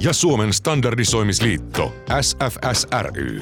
ja 0.00 0.12
Suomen 0.12 0.52
standardisoimisliitto 0.52 1.94
SFSRY. 2.20 3.40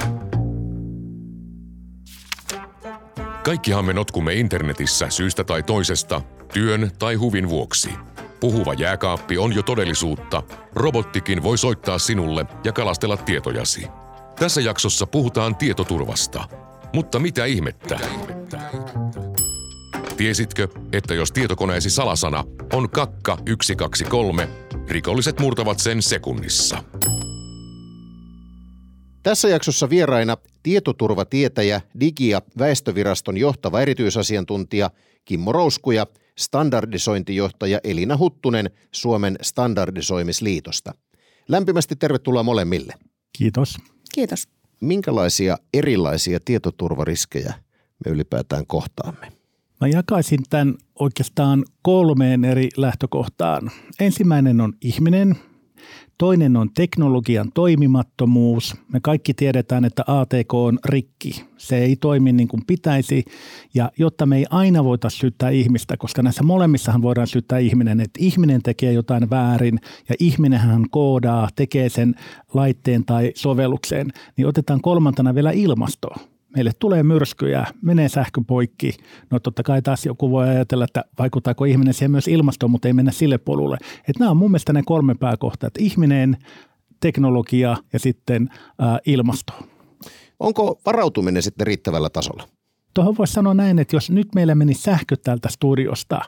Kaikkihan 3.45 3.85
me 3.85 3.93
notkumme 3.93 4.35
internetissä 4.35 5.11
syystä 5.11 5.45
tai 5.45 5.63
toisesta, 5.63 6.21
työn 6.53 6.91
tai 6.99 7.15
huvin 7.15 7.49
vuoksi. 7.49 7.91
Puhuva 8.41 8.75
jääkaappi 8.75 9.39
on 9.39 9.55
jo 9.55 9.63
todellisuutta. 9.63 10.43
Robottikin 10.75 11.43
voi 11.43 11.59
soittaa 11.59 11.99
sinulle 11.99 12.47
ja 12.65 12.73
kalastella 12.73 13.17
tietojasi. 13.17 13.87
Tässä 14.39 14.61
jaksossa 14.61 15.07
puhutaan 15.07 15.57
tietoturvasta. 15.57 16.49
Mutta 16.93 17.19
mitä 17.19 17.45
ihmettä? 17.45 17.99
Tiesitkö, 20.23 20.69
että 20.93 21.15
jos 21.15 21.33
tietokoneesi 21.33 21.91
salasana 21.91 22.45
on 22.73 22.91
kakka 22.91 23.39
123, 23.63 24.49
rikolliset 24.89 25.41
murtavat 25.41 25.79
sen 25.79 26.03
sekunnissa? 26.03 26.85
Tässä 29.23 29.49
jaksossa 29.49 29.91
vieraina 29.91 30.37
tietoturvatietäjä, 30.63 31.81
Digi- 32.01 32.29
ja 32.29 32.43
väestöviraston 32.59 33.37
johtava 33.37 33.81
erityisasiantuntija 33.81 34.91
Kimmo 35.25 35.53
Rousku 35.53 35.91
ja 35.91 36.07
standardisointijohtaja 36.39 37.81
Elina 37.85 38.17
Huttunen 38.17 38.71
Suomen 38.93 39.39
standardisoimisliitosta. 39.43 40.95
Lämpimästi 41.49 41.97
tervetuloa 41.97 42.43
molemmille. 42.43 42.95
Kiitos. 43.39 43.77
Kiitos. 44.15 44.49
Minkälaisia 44.81 45.59
erilaisia 45.75 46.39
tietoturvariskejä 46.45 47.55
me 48.07 48.13
ylipäätään 48.13 48.67
kohtaamme? 48.67 49.42
Mä 49.83 49.89
jakaisin 49.89 50.41
tämän 50.51 50.75
oikeastaan 50.99 51.65
kolmeen 51.83 52.45
eri 52.45 52.69
lähtökohtaan. 52.77 53.71
Ensimmäinen 54.01 54.61
on 54.61 54.73
ihminen, 54.81 55.37
toinen 56.19 56.57
on 56.57 56.71
teknologian 56.75 57.53
toimimattomuus. 57.55 58.75
Me 58.93 59.01
kaikki 59.03 59.35
tiedetään, 59.35 59.85
että 59.85 60.05
ATK 60.07 60.55
on 60.55 60.79
rikki. 60.85 61.45
Se 61.57 61.79
ei 61.79 61.97
toimi 61.97 62.33
niin 62.33 62.49
kuin 62.49 62.63
pitäisi 62.67 63.25
ja 63.75 63.91
jotta 63.99 64.27
me 64.27 64.37
ei 64.37 64.47
aina 64.51 64.85
voita 64.85 65.11
syyttää 65.11 65.51
ihmistä, 65.51 65.97
koska 65.97 66.23
näissä 66.23 66.43
molemmissahan 66.43 67.03
voidaan 67.03 67.27
syyttää 67.27 67.59
ihminen, 67.59 68.01
että 68.01 68.21
ihminen 68.23 68.63
tekee 68.63 68.93
jotain 68.93 69.31
väärin 69.31 69.79
ja 70.09 70.15
ihminenhän 70.19 70.91
koodaa, 70.91 71.49
tekee 71.57 71.89
sen 71.89 72.15
laitteen 72.55 73.05
tai 73.05 73.33
sovellukseen, 73.35 74.09
niin 74.37 74.47
otetaan 74.47 74.81
kolmantena 74.81 75.35
vielä 75.35 75.51
ilmastoa 75.51 76.32
meille 76.55 76.71
tulee 76.79 77.03
myrskyjä, 77.03 77.67
menee 77.83 78.09
sähkö 78.09 78.41
poikki. 78.47 78.95
No 79.31 79.41
totta 79.41 79.63
kai 79.63 79.83
taas 79.83 80.07
joku 80.07 80.31
voi 80.31 80.49
ajatella, 80.49 80.85
että 80.85 81.05
vaikuttaako 81.19 81.65
ihminen 81.65 81.95
siihen 81.95 82.11
myös 82.11 82.29
ilmastoon, 82.29 82.71
mutta 82.71 82.89
ei 82.89 82.95
mennä 82.95 83.13
sille 83.13 83.39
polulle. 83.39 83.77
Että 83.99 84.19
nämä 84.19 84.31
on 84.31 84.37
mun 84.37 84.51
mielestä 84.51 84.73
ne 84.73 84.83
kolme 84.87 85.15
pääkohtaa, 85.15 85.67
että 85.67 85.83
ihminen, 85.83 86.37
teknologia 87.01 87.77
ja 87.93 87.99
sitten 87.99 88.49
ää, 88.79 88.99
ilmasto. 89.07 89.53
Onko 90.41 90.81
varautuminen 90.87 91.43
sitten 91.43 91.67
riittävällä 91.67 92.11
tasolla? 92.11 92.49
Tuohon 92.95 93.17
voisi 93.19 93.33
sanoa 93.33 93.55
näin, 93.55 93.79
että 93.79 93.97
jos 93.97 94.11
nyt 94.11 94.29
meillä 94.35 94.55
meni 94.55 94.75
sähkö 94.75 95.17
täältä 95.17 95.49
studiosta, 95.49 96.21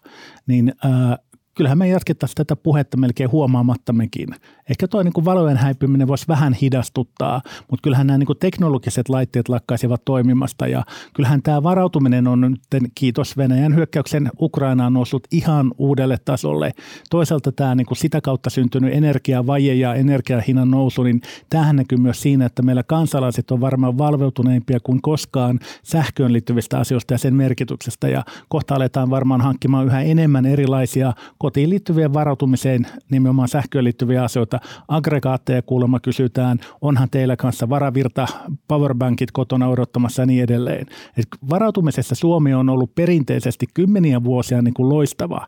niin 0.47 0.73
ää, 0.85 1.19
kyllähän 1.55 1.79
me 1.79 1.89
jatkettaisiin 1.89 2.37
tätä 2.37 2.57
puhetta 2.57 2.97
melkein 2.97 3.33
huomaamattammekin. 3.33 4.29
Ehkä 4.71 4.89
tuo 4.89 5.03
niin 5.03 5.25
valojen 5.25 5.57
häipyminen 5.57 6.09
voisi 6.09 6.29
vähän 6.29 6.53
hidastuttaa, 6.53 7.43
mutta 7.71 7.83
kyllähän 7.83 8.07
nämä 8.07 8.19
niin 8.19 8.29
teknologiset 8.41 9.09
laitteet 9.09 9.49
lakkaisivat 9.49 10.05
toimimasta 10.05 10.67
ja 10.67 10.85
kyllähän 11.15 11.43
tämä 11.43 11.63
varautuminen 11.63 12.27
on 12.27 12.41
nyt, 12.41 12.91
kiitos 12.95 13.37
Venäjän 13.37 13.75
hyökkäyksen 13.75 14.31
Ukrainaan 14.41 14.93
noussut 14.93 15.27
ihan 15.33 15.73
uudelle 15.79 16.19
tasolle. 16.25 16.73
Toisaalta 17.11 17.53
tämä 17.53 17.75
niin 17.75 17.87
sitä 17.93 18.21
kautta 18.21 18.51
syntynyt 18.51 18.95
energiavaje 18.95 19.75
ja 19.75 19.95
energiahinnan 19.95 20.71
nousu, 20.71 21.03
niin 21.03 21.21
tämähän 21.51 21.77
näkyy 21.77 21.99
myös 21.99 22.23
siinä, 22.23 22.47
että 22.47 22.63
meillä 22.63 22.83
kansalaiset 22.83 23.51
on 23.51 23.61
varmaan 23.61 23.99
valveutuneimpia 23.99 24.81
kuin 24.81 25.03
koskaan 25.03 25.59
sähköön 25.83 26.33
liittyvistä 26.33 26.79
asioista 26.79 27.15
ja 27.15 27.19
sen 27.19 27.35
merkityksestä 27.35 28.09
ja 28.09 28.25
kohta 28.49 28.75
aletaan 28.75 29.11
varmaan 29.11 29.41
hankkimaan 29.41 29.87
yhä 29.87 30.03
enemmän 30.03 30.47
erilaisia 30.47 31.13
kotiin 31.45 31.71
liittyvien 31.71 32.15
varautumiseen 32.15 32.87
nimenomaan 33.11 33.49
sähköön 33.49 33.85
liittyviä 33.85 34.25
asioita. 34.25 34.61
Aggregaatteja 34.89 35.63
kuulemma 35.63 36.01
kysytään, 36.01 36.59
onhan 36.81 37.11
teillä 37.11 37.37
kanssa 37.37 37.69
varavirta, 37.69 38.27
powerbankit 38.69 39.31
kotona 39.31 39.69
odottamassa 39.69 40.23
ja 40.23 40.27
niin 40.27 40.43
edelleen. 40.43 40.87
Et 41.17 41.27
varautumisessa 41.51 42.15
Suomi 42.15 42.55
on 42.55 42.69
ollut 42.69 42.95
perinteisesti 42.95 43.67
kymmeniä 43.75 44.25
vuosia 44.25 44.63
niin 44.63 44.75
kuin 44.75 44.89
loistava 44.89 45.47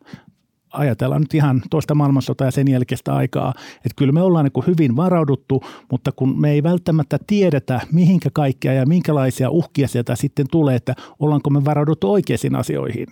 ajatellaan 0.72 1.20
nyt 1.20 1.34
ihan 1.34 1.62
toista 1.70 1.94
maailmansotaa 1.94 2.46
ja 2.46 2.50
sen 2.50 2.70
jälkeistä 2.70 3.14
aikaa, 3.14 3.54
että 3.76 3.96
kyllä 3.96 4.12
me 4.12 4.22
ollaan 4.22 4.44
niin 4.44 4.66
hyvin 4.66 4.96
varauduttu, 4.96 5.62
mutta 5.90 6.12
kun 6.12 6.40
me 6.40 6.50
ei 6.50 6.62
välttämättä 6.62 7.18
tiedetä, 7.26 7.80
mihinkä 7.92 8.30
kaikkea 8.32 8.72
ja 8.72 8.86
minkälaisia 8.86 9.50
uhkia 9.50 9.88
sieltä 9.88 10.16
sitten 10.16 10.46
tulee, 10.50 10.76
että 10.76 10.94
ollaanko 11.18 11.50
me 11.50 11.64
varauduttu 11.64 12.12
oikeisiin 12.12 12.56
asioihin. 12.56 13.06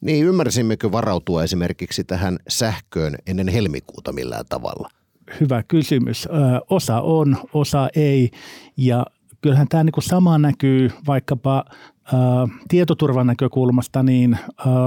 Niin, 0.00 0.26
ymmärsimmekö 0.26 0.92
varautua 0.92 1.44
esimerkiksi 1.44 2.04
tähän 2.04 2.38
sähköön 2.48 3.14
ennen 3.26 3.48
helmikuuta 3.48 4.12
millään 4.12 4.44
tavalla? 4.48 4.88
Hyvä 5.40 5.62
kysymys. 5.62 6.28
Osa 6.70 7.00
on, 7.00 7.36
osa 7.52 7.88
ei. 7.96 8.30
Ja 8.76 9.06
kyllähän 9.40 9.68
tämä 9.68 9.84
niin 9.84 9.92
sama 10.00 10.38
näkyy 10.38 10.90
vaikkapa 11.06 11.64
tietoturvan 12.68 13.26
näkökulmasta 13.26 14.02
niin 14.02 14.38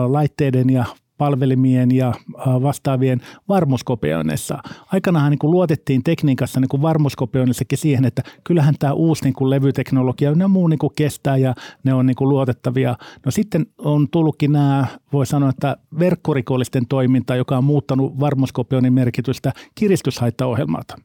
laitteiden 0.07 0.69
ja 0.69 0.85
palvelimien 1.21 1.91
ja 1.91 2.07
äh, 2.07 2.61
vastaavien 2.61 3.21
varmuuskopioinnissa. 3.49 4.57
Aikanaanhan 4.93 5.31
niin 5.31 5.39
kuin 5.39 5.51
luotettiin 5.51 6.03
tekniikassa 6.03 6.59
niin 6.59 6.69
kuin 6.69 6.81
varmuuskopioinnissakin 6.81 7.77
siihen, 7.77 8.05
että 8.05 8.21
kyllähän 8.43 8.75
tämä 8.79 8.93
uusi 8.93 9.23
niin 9.23 9.33
kuin 9.33 9.49
levyteknologia 9.49 10.33
ja 10.39 10.47
muu 10.47 10.67
niin 10.67 10.79
kuin 10.79 10.93
kestää 10.95 11.37
ja 11.37 11.55
ne 11.83 11.93
on 11.93 12.05
niin 12.05 12.15
kuin 12.15 12.29
luotettavia. 12.29 12.95
No 13.25 13.31
sitten 13.31 13.65
on 13.77 14.09
tullutkin 14.09 14.51
nämä, 14.51 14.87
voi 15.13 15.25
sanoa, 15.25 15.49
että 15.49 15.77
verkkorikollisten 15.99 16.87
toiminta, 16.87 17.35
joka 17.35 17.57
on 17.57 17.63
muuttanut 17.63 18.19
varmuuskopioinnin 18.19 18.93
merkitystä 18.93 19.53
kiristyshaittaohjelmalta. 19.75 20.95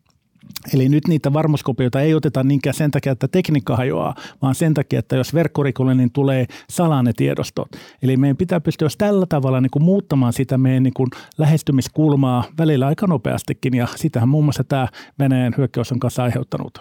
Eli 0.74 0.88
nyt 0.88 1.08
niitä 1.08 1.32
varmuuskopioita 1.32 2.00
ei 2.00 2.14
oteta 2.14 2.44
niinkään 2.44 2.74
sen 2.74 2.90
takia, 2.90 3.12
että 3.12 3.28
tekniikka 3.28 3.76
hajoaa, 3.76 4.14
vaan 4.42 4.54
sen 4.54 4.74
takia, 4.74 4.98
että 4.98 5.16
jos 5.16 5.34
verkkorikollinen 5.34 5.96
niin 5.96 6.12
tulee 6.12 6.46
salaa 6.70 7.02
ne 7.02 7.12
tiedostot. 7.12 7.68
Eli 8.02 8.16
meidän 8.16 8.36
pitää 8.36 8.60
pystyä 8.60 8.88
tällä 8.98 9.26
tavalla 9.28 9.60
niin 9.60 9.70
kuin 9.70 9.82
muuttamaan 9.82 10.32
sitä 10.32 10.58
meidän 10.58 10.82
niin 10.82 10.94
kuin 10.94 11.10
lähestymiskulmaa 11.38 12.44
välillä 12.58 12.86
aika 12.86 13.06
nopeastikin, 13.06 13.74
ja 13.74 13.88
sitähän 13.96 14.28
muun 14.28 14.44
muassa 14.44 14.64
tämä 14.64 14.88
Venäjän 15.18 15.54
hyökkäys 15.56 15.92
on 15.92 16.00
kanssa 16.00 16.22
aiheuttanut. 16.22 16.78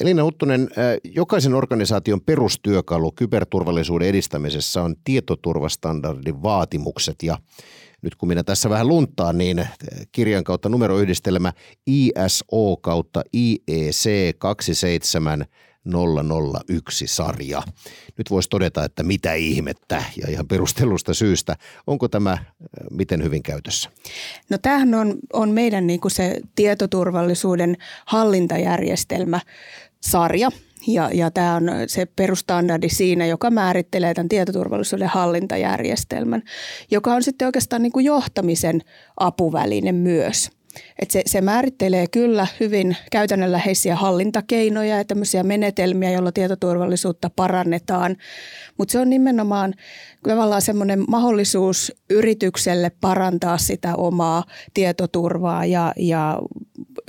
Elina 0.00 0.24
Huttunen, 0.24 0.68
jokaisen 1.04 1.54
organisaation 1.54 2.20
perustyökalu 2.20 3.12
kyberturvallisuuden 3.12 4.08
edistämisessä 4.08 4.82
on 4.82 4.94
tietoturvastandardin 5.04 6.42
vaatimukset 6.42 7.22
ja 7.22 7.38
nyt 8.02 8.14
kun 8.14 8.28
minä 8.28 8.42
tässä 8.42 8.70
vähän 8.70 8.88
luntaan, 8.88 9.38
niin 9.38 9.58
eh, 9.58 9.68
kirjan 10.12 10.44
kautta 10.44 10.68
numeroyhdistelmä 10.68 11.52
ISO 11.86 12.76
kautta 12.80 13.22
IEC 13.34 14.34
27 14.38 15.46
001-sarja. 15.88 17.62
Nyt 18.18 18.30
voisi 18.30 18.48
todeta, 18.48 18.84
että 18.84 19.02
mitä 19.02 19.34
ihmettä 19.34 20.04
ja 20.16 20.30
ihan 20.30 20.48
perustellusta 20.48 21.14
syystä. 21.14 21.56
Onko 21.86 22.08
tämä 22.08 22.32
äh, 22.32 22.40
miten 22.90 23.22
hyvin 23.22 23.42
käytössä? 23.42 23.90
No 24.50 24.58
tämähän 24.58 24.94
on, 24.94 25.18
on 25.32 25.50
meidän 25.50 25.86
niin 25.86 26.00
kuin 26.00 26.12
se 26.12 26.40
tietoturvallisuuden 26.54 27.76
hallintajärjestelmä 28.06 29.40
sarja. 30.00 30.50
Ja, 30.86 31.10
ja 31.14 31.30
tämä 31.30 31.54
on 31.54 31.70
se 31.86 32.06
perustandardi 32.06 32.88
siinä, 32.88 33.26
joka 33.26 33.50
määrittelee 33.50 34.14
tämän 34.14 34.28
tietoturvallisuuden 34.28 35.08
hallintajärjestelmän, 35.08 36.42
joka 36.90 37.14
on 37.14 37.22
sitten 37.22 37.46
oikeastaan 37.46 37.82
niin 37.82 37.92
kuin 37.92 38.04
johtamisen 38.04 38.80
apuväline 39.16 39.92
myös– 39.92 40.50
et 41.02 41.10
se, 41.10 41.22
se 41.26 41.40
määrittelee 41.40 42.06
kyllä 42.06 42.46
hyvin 42.60 42.96
käytännönläheisiä 43.12 43.96
hallintakeinoja 43.96 44.96
ja 44.96 45.04
tämmöisiä 45.04 45.42
menetelmiä, 45.42 46.10
joilla 46.10 46.32
tietoturvallisuutta 46.32 47.30
parannetaan, 47.36 48.16
mutta 48.78 48.92
se 48.92 48.98
on 48.98 49.10
nimenomaan 49.10 49.74
tavallaan 50.28 50.62
semmoinen 50.62 51.04
mahdollisuus 51.08 51.92
yritykselle 52.10 52.90
parantaa 53.00 53.58
sitä 53.58 53.96
omaa 53.96 54.44
tietoturvaa 54.74 55.64
ja, 55.64 55.92
ja 55.96 56.38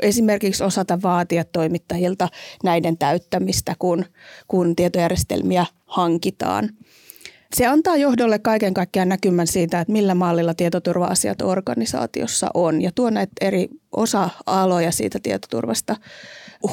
esimerkiksi 0.01 0.63
osata 0.63 1.01
vaatia 1.01 1.43
toimittajilta 1.43 2.29
näiden 2.63 2.97
täyttämistä, 2.97 3.75
kun, 3.79 4.05
kun 4.47 4.75
tietojärjestelmiä 4.75 5.65
hankitaan. 5.85 6.69
Se 7.53 7.65
antaa 7.65 7.97
johdolle 7.97 8.39
kaiken 8.39 8.73
kaikkiaan 8.73 9.09
näkymän 9.09 9.47
siitä, 9.47 9.79
että 9.79 9.91
millä 9.91 10.15
mallilla 10.15 10.53
tietoturva-asiat 10.53 11.41
organisaatiossa 11.41 12.49
on 12.53 12.81
ja 12.81 12.91
tuo 12.95 13.09
näitä 13.09 13.31
eri 13.41 13.67
osa-aloja 13.91 14.91
siitä 14.91 15.19
tietoturvasta 15.23 15.95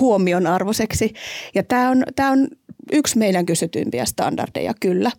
huomionarvoiseksi. 0.00 1.14
Ja 1.54 1.62
tämä 1.62 1.90
on, 1.90 2.02
tämä 2.16 2.30
on 2.30 2.48
yksi 2.92 3.18
meidän 3.18 3.46
kysytyimpiä 3.46 4.04
standardeja 4.04 4.74
kyllä. 4.80 5.10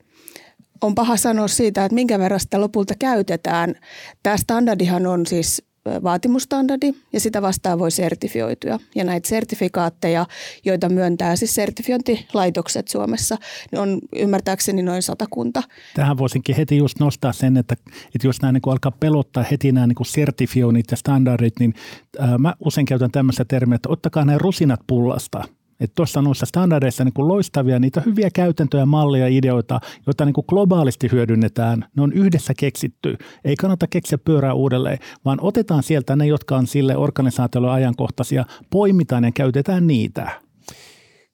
On 0.81 0.95
paha 0.95 1.17
sanoa 1.17 1.47
siitä, 1.47 1.85
että 1.85 1.95
minkä 1.95 2.19
verran 2.19 2.39
sitä 2.39 2.61
lopulta 2.61 2.93
käytetään. 2.99 3.75
Tämä 4.23 4.37
standardihan 4.37 5.07
on 5.07 5.25
siis 5.25 5.70
vaatimustandardi 6.03 6.93
ja 7.13 7.19
sitä 7.19 7.41
vastaan 7.41 7.79
voi 7.79 7.91
sertifioitua. 7.91 8.79
Ja 8.95 9.03
näitä 9.03 9.29
sertifikaatteja, 9.29 10.25
joita 10.65 10.89
myöntää 10.89 11.35
siis 11.35 11.53
sertifiointilaitokset 11.53 12.87
Suomessa, 12.87 13.37
on 13.75 13.99
ymmärtääkseni 14.15 14.83
noin 14.83 15.01
satakunta. 15.01 15.63
Tähän 15.95 16.17
voisinkin 16.17 16.55
heti 16.55 16.77
just 16.77 16.99
nostaa 16.99 17.33
sen, 17.33 17.57
että, 17.57 17.75
että 18.15 18.27
jos 18.27 18.41
nämä 18.41 18.51
niin 18.51 18.61
alkaa 18.65 18.91
pelottaa 18.91 19.43
heti 19.51 19.71
nämä 19.71 19.87
niin 19.87 20.05
sertifioinnit 20.05 20.91
ja 20.91 20.97
standardit, 20.97 21.59
niin 21.59 21.73
ää, 22.19 22.37
mä 22.37 22.55
usein 22.65 22.85
käytän 22.85 23.11
tämmöistä 23.11 23.45
termiä, 23.45 23.75
että 23.75 23.89
ottakaa 23.89 24.25
ne 24.25 24.37
rusinat 24.37 24.79
pullasta– 24.87 25.43
että 25.81 25.95
tuossa 25.95 26.21
noissa 26.21 26.45
standardeissa 26.45 27.03
niin 27.03 27.13
kuin 27.13 27.27
loistavia, 27.27 27.79
niitä 27.79 28.01
hyviä 28.05 28.29
käytäntöjä, 28.33 28.85
malleja, 28.85 29.27
ideoita, 29.27 29.79
joita 30.07 30.25
niin 30.25 30.33
kuin 30.33 30.45
globaalisti 30.47 31.11
hyödynnetään. 31.11 31.85
Ne 31.95 32.03
on 32.03 32.13
yhdessä 32.13 32.53
keksitty. 32.57 33.17
Ei 33.45 33.55
kannata 33.55 33.87
keksiä 33.87 34.17
pyörää 34.17 34.53
uudelleen, 34.53 34.97
vaan 35.25 35.37
otetaan 35.41 35.83
sieltä 35.83 36.15
ne, 36.15 36.25
jotka 36.25 36.57
on 36.57 36.67
sille 36.67 36.97
organisaatiolle 36.97 37.71
ajankohtaisia, 37.71 38.45
poimitaan 38.69 39.23
ja 39.23 39.31
käytetään 39.31 39.87
niitä. 39.87 40.41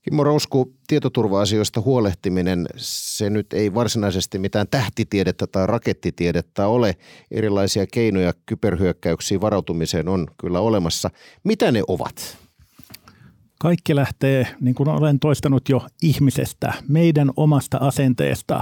Kimmo 0.02 0.24
Rousku, 0.24 0.74
tietoturva-asioista 0.88 1.82
huolehtiminen, 1.82 2.68
se 2.76 3.30
nyt 3.30 3.54
ei 3.54 3.74
varsinaisesti 3.74 4.40
mitään 4.40 4.68
tähtitiedettä 4.72 5.48
tai 5.48 5.68
rakettitiedettä 5.68 6.68
ole. 6.68 6.96
Erilaisia 7.32 7.88
keinoja 7.88 8.34
kyberhyökkäyksiin 8.46 9.42
varautumiseen 9.42 10.08
on 10.08 10.28
kyllä 10.42 10.60
olemassa. 10.60 11.10
Mitä 11.44 11.72
ne 11.72 11.84
ovat? 11.88 12.38
Kaikki 13.59 13.95
lähtee, 13.95 14.48
niin 14.62 14.75
kuin 14.75 14.89
olen 14.89 15.19
toistanut 15.19 15.69
jo, 15.69 15.88
ihmisestä, 16.01 16.74
meidän 16.88 17.31
omasta 17.36 17.77
asenteesta. 17.77 18.62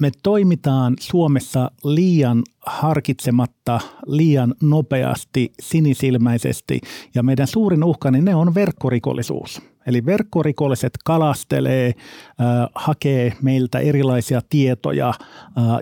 Me 0.00 0.10
toimitaan 0.22 0.94
Suomessa 1.00 1.70
liian 1.84 2.42
harkitsematta, 2.66 3.80
liian 4.06 4.54
nopeasti, 4.62 5.52
sinisilmäisesti 5.60 6.80
ja 7.14 7.22
meidän 7.22 7.46
suurin 7.46 7.84
uhka, 7.84 8.10
niin 8.10 8.24
ne 8.24 8.34
on 8.34 8.54
verkkorikollisuus– 8.54 9.60
Eli 9.86 10.06
verkkorikolliset 10.06 10.92
kalastelee, 11.04 11.86
äh, 11.86 12.68
hakee 12.74 13.32
meiltä 13.42 13.78
erilaisia 13.78 14.40
tietoja, 14.50 15.08
äh, 15.08 15.14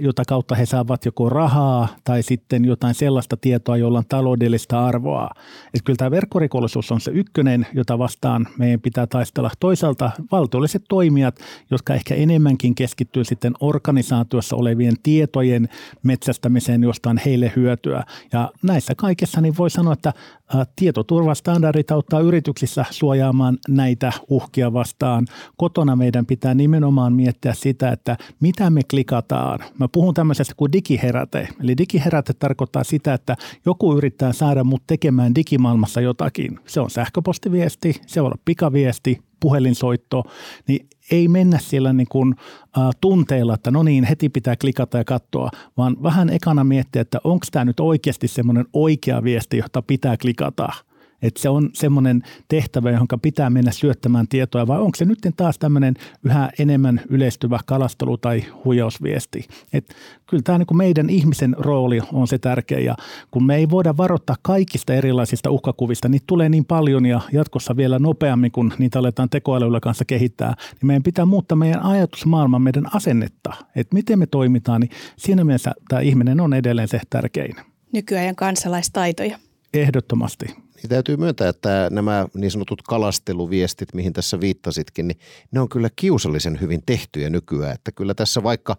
jota 0.01 0.23
kautta 0.29 0.55
he 0.55 0.67
saavat 0.67 1.05
joko 1.05 1.29
rahaa 1.29 1.89
tai 2.05 2.23
sitten 2.23 2.65
jotain 2.65 2.95
sellaista 2.95 3.37
tietoa, 3.37 3.77
jolla 3.77 3.99
on 3.99 4.05
taloudellista 4.09 4.87
arvoa. 4.87 5.31
Et 5.75 5.83
kyllä 5.85 5.97
tämä 5.97 6.11
verkkorikollisuus 6.11 6.93
on 6.93 7.01
se 7.01 7.11
ykkönen, 7.11 7.67
jota 7.75 7.99
vastaan 7.99 8.49
meidän 8.59 8.81
pitää 8.81 9.07
taistella. 9.07 9.51
Toisaalta 9.61 10.11
valtiolliset 10.33 10.83
toimijat, 10.89 11.41
jotka 11.71 11.95
ehkä 11.95 12.15
enemmänkin 12.15 12.75
keskittyy 12.75 13.25
sitten 13.25 13.53
organisaatiossa 13.61 14.57
olevien 14.57 14.95
tietojen 15.03 15.69
metsästämiseen, 16.03 16.83
josta 16.83 17.11
on 17.11 17.19
heille 17.27 17.53
hyötyä. 17.57 18.05
Ja 18.33 18.51
näissä 18.63 18.95
kaikessa 18.95 19.41
niin 19.41 19.55
voi 19.59 19.71
sanoa, 19.71 19.93
että 19.93 20.13
äh, 20.55 20.67
tietoturvastandardit 20.77 21.91
auttaa 21.91 22.21
yrityksissä 22.21 22.85
suojaamaan 22.91 23.59
näitä 23.69 23.92
näitä 23.93 24.13
uhkia 24.29 24.73
vastaan. 24.73 25.27
Kotona 25.57 25.97
meidän 25.97 26.27
pitää 26.27 26.55
nimenomaan 26.55 27.13
miettiä 27.13 27.55
sitä, 27.55 27.93
että 27.93 28.17
mitä 28.41 28.71
me 28.71 28.81
klikataan. 28.91 29.59
Mä 29.79 29.89
puhun 29.89 30.15
tämmöisestä 30.15 30.55
kuin 30.57 30.73
digiheräte. 30.73 31.49
Eli 31.63 31.77
digiheräte 31.77 32.33
tarkoittaa 32.33 32.85
sitä, 32.85 33.15
että 33.15 33.37
joku 33.67 33.97
yrittää 33.97 34.33
saada 34.33 34.65
mut 34.65 34.83
tekemään 34.87 35.35
digimaailmassa 35.35 36.01
jotakin. 36.01 36.59
Se 36.67 36.81
on 36.81 36.91
sähköpostiviesti, 36.91 38.01
se 38.07 38.21
voi 38.21 38.27
olla 38.27 38.39
pikaviesti, 38.45 39.21
puhelinsoitto, 39.41 40.25
niin 40.69 40.89
ei 41.11 41.29
mennä 41.29 41.59
siellä 41.59 41.93
niin 41.93 42.09
kuin, 42.11 42.35
ä, 42.79 42.91
tunteilla, 43.01 43.55
että 43.55 43.71
no 43.71 43.83
niin, 43.83 44.05
heti 44.05 44.29
pitää 44.29 44.57
klikata 44.57 44.99
ja 44.99 45.05
katsoa, 45.05 45.51
vaan 45.77 45.97
vähän 46.03 46.31
ekana 46.31 46.65
miettiä, 46.65 47.03
että 47.03 47.19
onko 47.25 47.47
tämä 47.53 47.65
nyt 47.65 47.81
oikeasti 47.81 48.29
semmoinen 48.29 48.67
oikea 48.73 49.25
viesti, 49.25 49.57
jota 49.57 49.83
pitää 49.83 50.17
klikata– 50.17 50.69
että 51.23 51.41
se 51.41 51.49
on 51.49 51.71
semmoinen 51.73 52.23
tehtävä, 52.49 52.91
johon 52.91 53.07
pitää 53.23 53.51
mennä 53.51 53.71
syöttämään 53.71 54.29
tietoa, 54.29 54.67
vai 54.67 54.79
onko 54.79 54.97
se 54.97 55.05
nyt 55.05 55.19
taas 55.37 55.59
tämmöinen 55.59 55.95
yhä 56.25 56.51
enemmän 56.59 57.01
yleistyvä 57.09 57.61
kalastelu 57.67 58.19
tai 58.19 58.45
huijausviesti. 58.65 59.49
Et 59.73 59.95
kyllä 60.27 60.43
tämä 60.43 60.59
niin 60.59 60.77
meidän 60.77 61.11
ihmisen 61.11 61.57
rooli 61.59 62.01
on 62.13 62.29
se 62.29 62.39
tärkeä, 62.39 62.79
ja 62.79 62.97
kun 63.31 63.45
me 63.45 63.57
ei 63.57 63.71
voida 63.71 63.97
varoittaa 63.97 64.37
kaikista 64.43 64.95
erilaisista 64.95 65.51
uhkakuvista, 65.51 66.09
niin 66.09 66.23
tulee 66.27 66.49
niin 66.49 66.65
paljon 66.65 67.07
ja 67.07 67.21
jatkossa 67.33 67.77
vielä 67.77 67.99
nopeammin, 67.99 68.53
kun 68.53 68.73
niitä 68.79 68.99
aletaan 68.99 69.31
tekoälyllä 69.31 69.81
kanssa 69.81 70.05
kehittää, 70.05 70.55
niin 70.73 70.87
meidän 70.87 71.03
pitää 71.03 71.27
muuttaa 71.27 71.57
meidän 71.57 71.83
ajatusmaailman, 71.83 72.63
meidän 72.63 72.97
asennetta, 72.97 73.53
että 73.77 73.95
miten 73.95 74.19
me 74.19 74.27
toimitaan, 74.27 74.81
niin 74.81 74.91
siinä 75.17 75.45
mielessä 75.45 75.73
tämä 75.89 76.01
ihminen 76.01 76.41
on 76.41 76.55
edelleen 76.55 76.89
se 76.89 77.01
tärkein. 77.11 77.57
Nykyajan 77.93 78.37
kansalaistaitoja. 78.37 79.39
Ehdottomasti. 79.75 80.62
Niin 80.83 80.91
täytyy 80.91 81.17
myöntää, 81.17 81.49
että 81.49 81.89
nämä 81.91 82.27
niin 82.35 82.51
sanotut 82.51 82.83
kalasteluviestit, 82.83 83.95
mihin 83.95 84.13
tässä 84.13 84.41
viittasitkin, 84.41 85.09
niin 85.09 85.19
ne 85.51 85.61
on 85.61 85.69
kyllä 85.69 85.89
kiusallisen 85.97 86.61
hyvin 86.61 86.83
tehtyjä 86.87 87.31
nykyään. 87.31 87.75
Että 87.75 87.93
kyllä 87.93 88.15
tässä 88.15 88.43
vaikka 88.43 88.77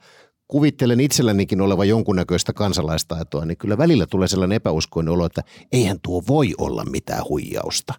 kuvittelen 0.47 0.99
itsellänikin 0.99 1.61
oleva 1.61 1.85
jonkunnäköistä 1.85 2.53
kansalaistaitoa, 2.53 3.45
niin 3.45 3.57
kyllä 3.57 3.77
välillä 3.77 4.05
tulee 4.05 4.27
sellainen 4.27 4.55
epäuskoinen 4.55 5.13
olo, 5.13 5.25
että 5.25 5.41
eihän 5.71 5.99
tuo 6.01 6.23
voi 6.27 6.53
olla 6.57 6.85
mitään 6.85 7.23
huijausta 7.29 7.93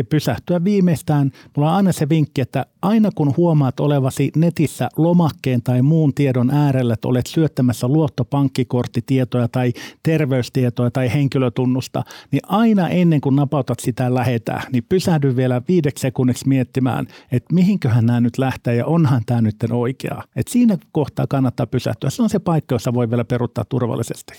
ja 0.00 0.04
pysähtyä 0.04 0.64
viimeistään. 0.64 1.30
Mulla 1.56 1.70
on 1.70 1.76
aina 1.76 1.92
se 1.92 2.08
vinkki, 2.08 2.40
että 2.40 2.66
aina 2.82 3.10
kun 3.14 3.34
huomaat 3.36 3.80
olevasi 3.80 4.30
netissä 4.36 4.88
lomakkeen 4.96 5.62
tai 5.62 5.82
muun 5.82 6.14
tiedon 6.14 6.50
äärellä, 6.50 6.94
että 6.94 7.08
olet 7.08 7.26
syöttämässä 7.26 7.88
luottopankkikorttitietoja 7.88 9.48
tai 9.48 9.72
terveystietoja 10.02 10.90
tai 10.90 11.12
henkilötunnusta, 11.12 12.02
niin 12.30 12.40
aina 12.46 12.88
ennen 12.88 13.20
kuin 13.20 13.36
napautat 13.36 13.80
sitä 13.80 14.14
lähetä, 14.14 14.60
niin 14.72 14.84
pysähdy 14.88 15.36
vielä 15.36 15.62
viideksi 15.68 16.02
sekunniksi 16.02 16.48
miettimään, 16.48 17.06
että 17.32 17.54
mihinköhän 17.54 18.06
nämä 18.06 18.20
nyt 18.20 18.38
lähtee 18.38 18.76
ja 18.76 18.86
onhan 18.86 19.22
tämä 19.26 19.40
nyt 19.40 19.56
oikea. 19.70 20.22
Et 20.36 20.48
siinä 20.48 20.78
kohtaa 20.92 21.26
kannattaa 21.26 21.66
pysähtyä. 21.66 22.10
Se 22.10 22.22
on 22.22 22.30
se 22.30 22.38
paikka, 22.38 22.74
jossa 22.74 22.94
voi 22.94 23.10
vielä 23.10 23.24
peruttaa 23.24 23.64
turvallisesti. 23.64 24.32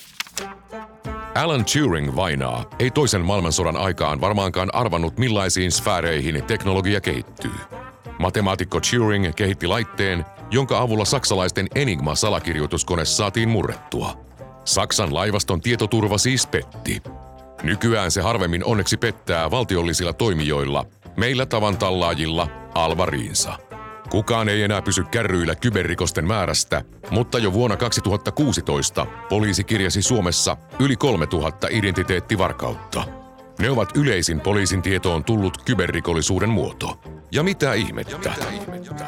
Alan 1.36 1.66
Turing 1.66 2.16
vainaa 2.16 2.66
ei 2.80 2.92
toisen 2.92 3.22
maailmansodan 3.22 3.78
aikaan 3.78 4.22
varmaankaan 4.22 4.76
arvannut 4.76 5.18
millaisiin 5.18 5.72
sfääreihin 5.72 6.44
teknologia 6.44 7.02
kehittyy. 7.02 7.52
Matemaatikko 8.20 8.80
Turing 8.92 9.34
kehitti 9.36 9.68
laitteen, 9.68 10.26
jonka 10.52 10.80
avulla 10.80 11.06
saksalaisten 11.06 11.68
Enigma-salakirjoituskone 11.76 13.06
saatiin 13.06 13.50
murrettua. 13.50 14.18
Saksan 14.66 15.14
laivaston 15.14 15.62
tietoturva 15.62 16.18
siis 16.18 16.48
petti. 16.48 17.02
Nykyään 17.64 18.12
se 18.12 18.22
harvemmin 18.22 18.66
onneksi 18.66 18.98
pettää 18.98 19.52
valtiollisilla 19.52 20.14
toimijoilla, 20.14 20.86
meillä 21.18 21.46
tavan 21.46 21.78
tallaajilla 21.78 22.48
Alva 22.76 23.06
Riinsa. 23.06 23.71
Kukaan 24.12 24.50
ei 24.50 24.62
enää 24.62 24.82
pysy 24.82 25.04
kärryillä 25.04 25.56
kyberrikosten 25.56 26.28
määrästä, 26.28 26.84
mutta 27.10 27.40
jo 27.40 27.54
vuonna 27.54 27.78
2016 27.78 29.08
poliisi 29.30 29.64
kirjasi 29.64 30.02
Suomessa 30.02 30.58
yli 30.80 30.96
3000 30.96 31.68
identiteettivarkautta. 31.72 33.04
Ne 33.60 33.70
ovat 33.70 33.98
yleisin 33.98 34.42
poliisin 34.42 34.82
tietoon 34.82 35.24
tullut 35.24 35.58
kyberrikollisuuden 35.66 36.50
muoto. 36.50 37.02
Ja 37.32 37.44
mitä 37.44 37.74
ihmettä? 37.74 38.36
Ja 38.40 38.52
mitä 38.52 38.64
ihmettä? 38.64 39.06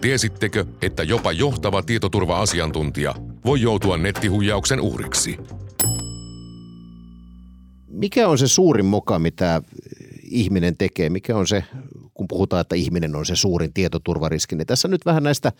Tiesittekö, 0.00 0.64
että 0.82 1.02
jopa 1.02 1.32
johtava 1.32 1.82
tietoturva-asiantuntija 1.82 3.14
voi 3.44 3.60
joutua 3.60 3.96
nettihuijauksen 3.96 4.80
uhriksi? 4.80 5.36
Mikä 7.88 8.28
on 8.28 8.38
se 8.38 8.48
suurin 8.48 8.86
moka, 8.86 9.18
mitä 9.18 9.62
ihminen 10.22 10.76
tekee? 10.76 11.10
Mikä 11.10 11.36
on 11.36 11.46
se 11.46 11.64
kun 12.20 12.28
puhutaan, 12.28 12.60
että 12.60 12.76
ihminen 12.76 13.16
on 13.16 13.26
se 13.26 13.36
suurin 13.36 13.72
tietoturvariski, 13.72 14.56
niin 14.56 14.66
tässä 14.66 14.88
nyt 14.88 15.06
vähän 15.06 15.22
näistä 15.22 15.52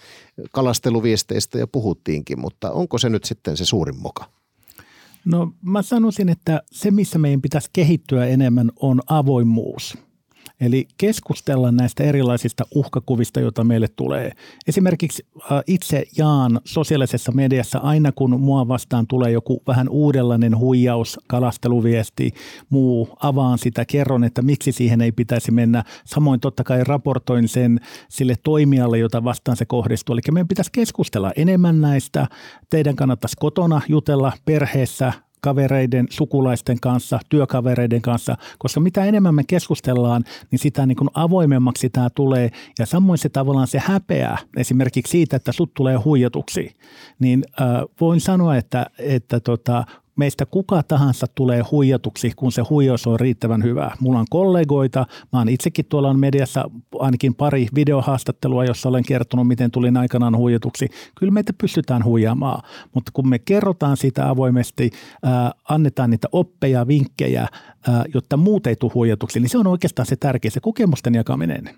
kalasteluviesteistä 0.52 1.58
ja 1.58 1.66
puhuttiinkin, 1.66 2.40
mutta 2.40 2.70
onko 2.70 2.98
se 2.98 3.08
nyt 3.08 3.24
sitten 3.24 3.56
se 3.56 3.64
suurin 3.64 3.96
moka? 3.96 4.24
No 5.24 5.52
mä 5.62 5.82
sanoisin, 5.82 6.28
että 6.28 6.62
se 6.72 6.90
missä 6.90 7.18
meidän 7.18 7.42
pitäisi 7.42 7.70
kehittyä 7.72 8.26
enemmän 8.26 8.70
on 8.76 9.00
avoimuus. 9.06 9.98
Eli 10.60 10.88
keskustella 10.98 11.72
näistä 11.72 12.04
erilaisista 12.04 12.64
uhkakuvista, 12.74 13.40
joita 13.40 13.64
meille 13.64 13.88
tulee. 13.96 14.32
Esimerkiksi 14.66 15.26
äh, 15.52 15.62
itse 15.66 16.04
jaan 16.18 16.60
sosiaalisessa 16.64 17.32
mediassa 17.32 17.78
aina, 17.78 18.12
kun 18.12 18.40
mua 18.40 18.68
vastaan 18.68 19.06
tulee 19.06 19.30
joku 19.30 19.62
vähän 19.66 19.88
uudenlainen 19.88 20.58
huijaus, 20.58 21.20
kalasteluviesti, 21.26 22.32
muu, 22.70 23.08
avaan 23.22 23.58
sitä, 23.58 23.84
kerron, 23.84 24.24
että 24.24 24.42
miksi 24.42 24.72
siihen 24.72 25.00
ei 25.00 25.12
pitäisi 25.12 25.50
mennä. 25.50 25.84
Samoin 26.04 26.40
totta 26.40 26.64
kai 26.64 26.84
raportoin 26.84 27.48
sen 27.48 27.80
sille 28.08 28.34
toimijalle, 28.42 28.98
jota 28.98 29.24
vastaan 29.24 29.56
se 29.56 29.64
kohdistuu. 29.64 30.12
Eli 30.12 30.20
meidän 30.32 30.48
pitäisi 30.48 30.70
keskustella 30.72 31.32
enemmän 31.36 31.80
näistä. 31.80 32.26
Teidän 32.70 32.96
kannattaisi 32.96 33.36
kotona 33.40 33.80
jutella 33.88 34.32
perheessä, 34.44 35.12
kavereiden, 35.40 36.06
sukulaisten 36.10 36.80
kanssa, 36.80 37.20
työkavereiden 37.28 38.02
kanssa, 38.02 38.36
koska 38.58 38.80
mitä 38.80 39.04
enemmän 39.04 39.34
me 39.34 39.44
keskustellaan, 39.44 40.24
niin 40.50 40.58
sitä 40.58 40.86
niin 40.86 40.96
kuin 40.96 41.10
avoimemmaksi 41.14 41.90
tämä 41.90 42.10
tulee. 42.10 42.50
Ja 42.78 42.86
samoin 42.86 43.18
se 43.18 43.28
tavallaan 43.28 43.66
se 43.66 43.78
häpeä 43.84 44.38
esimerkiksi 44.56 45.10
siitä, 45.10 45.36
että 45.36 45.52
sut 45.52 45.74
tulee 45.74 45.96
huijatuksi, 45.96 46.74
niin 47.18 47.44
äh, 47.60 47.66
voin 48.00 48.20
sanoa, 48.20 48.56
että, 48.56 48.86
että 48.98 49.40
tota, 49.40 49.84
meistä 50.20 50.46
kuka 50.46 50.82
tahansa 50.82 51.26
tulee 51.34 51.62
huijatuksi, 51.70 52.32
kun 52.36 52.52
se 52.52 52.62
huijaus 52.70 53.06
on 53.06 53.20
riittävän 53.20 53.62
hyvä. 53.62 53.90
Mulla 54.00 54.18
on 54.18 54.26
kollegoita, 54.30 55.06
mä 55.32 55.38
oon 55.38 55.48
itsekin 55.48 55.84
tuolla 55.88 56.08
on 56.10 56.18
mediassa 56.18 56.70
ainakin 56.98 57.34
pari 57.34 57.66
videohaastattelua, 57.74 58.64
jossa 58.64 58.88
olen 58.88 59.04
kertonut, 59.04 59.48
miten 59.48 59.70
tulin 59.70 59.96
aikanaan 59.96 60.36
huijatuksi. 60.36 60.88
Kyllä 61.18 61.32
meitä 61.32 61.52
pystytään 61.52 62.04
huijaamaan, 62.04 62.62
mutta 62.94 63.10
kun 63.14 63.28
me 63.28 63.38
kerrotaan 63.38 63.96
sitä 63.96 64.28
avoimesti, 64.28 64.90
ää, 65.22 65.52
annetaan 65.68 66.10
niitä 66.10 66.28
oppeja, 66.32 66.86
vinkkejä, 66.86 67.48
ää, 67.88 68.04
jotta 68.14 68.36
muut 68.36 68.66
ei 68.66 68.76
tule 68.76 68.92
huijatuksi, 68.94 69.40
niin 69.40 69.50
se 69.50 69.58
on 69.58 69.66
oikeastaan 69.66 70.06
se 70.06 70.16
tärkeä, 70.16 70.50
se 70.50 70.60
kokemusten 70.60 71.14
jakaminen 71.14 71.70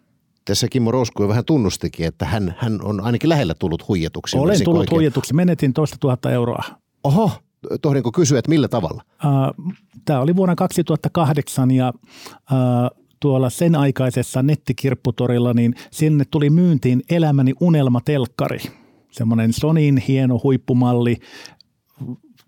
tässä 0.44 0.68
Kimmo 0.68 0.90
Rousku 0.90 1.22
jo 1.22 1.28
vähän 1.28 1.44
tunnustikin, 1.44 2.06
että 2.06 2.24
hän, 2.24 2.54
hän 2.58 2.78
on 2.82 3.00
ainakin 3.00 3.28
lähellä 3.28 3.54
tullut 3.54 3.88
huijatuksi. 3.88 4.38
Olen 4.38 4.64
tullut 4.64 4.80
oikein. 4.80 4.96
huijatuksi, 4.96 5.34
menetin 5.34 5.72
toista 5.72 5.96
tuhatta 6.00 6.30
euroa. 6.30 6.64
Oho, 7.04 7.30
tohdinko 7.82 8.12
kysyä, 8.12 8.38
että 8.38 8.48
millä 8.48 8.68
tavalla? 8.68 9.02
Tämä 10.04 10.20
oli 10.20 10.36
vuonna 10.36 10.54
2008 10.54 11.70
ja 11.70 11.92
tuolla 13.20 13.50
sen 13.50 13.74
aikaisessa 13.74 14.42
nettikirpputorilla, 14.42 15.54
niin 15.54 15.74
sinne 15.90 16.24
tuli 16.30 16.50
myyntiin 16.50 17.02
elämäni 17.10 17.52
unelmatelkkari. 17.60 18.58
Semmoinen 19.10 19.52
Sonin 19.52 19.96
hieno 19.98 20.40
huippumalli, 20.42 21.16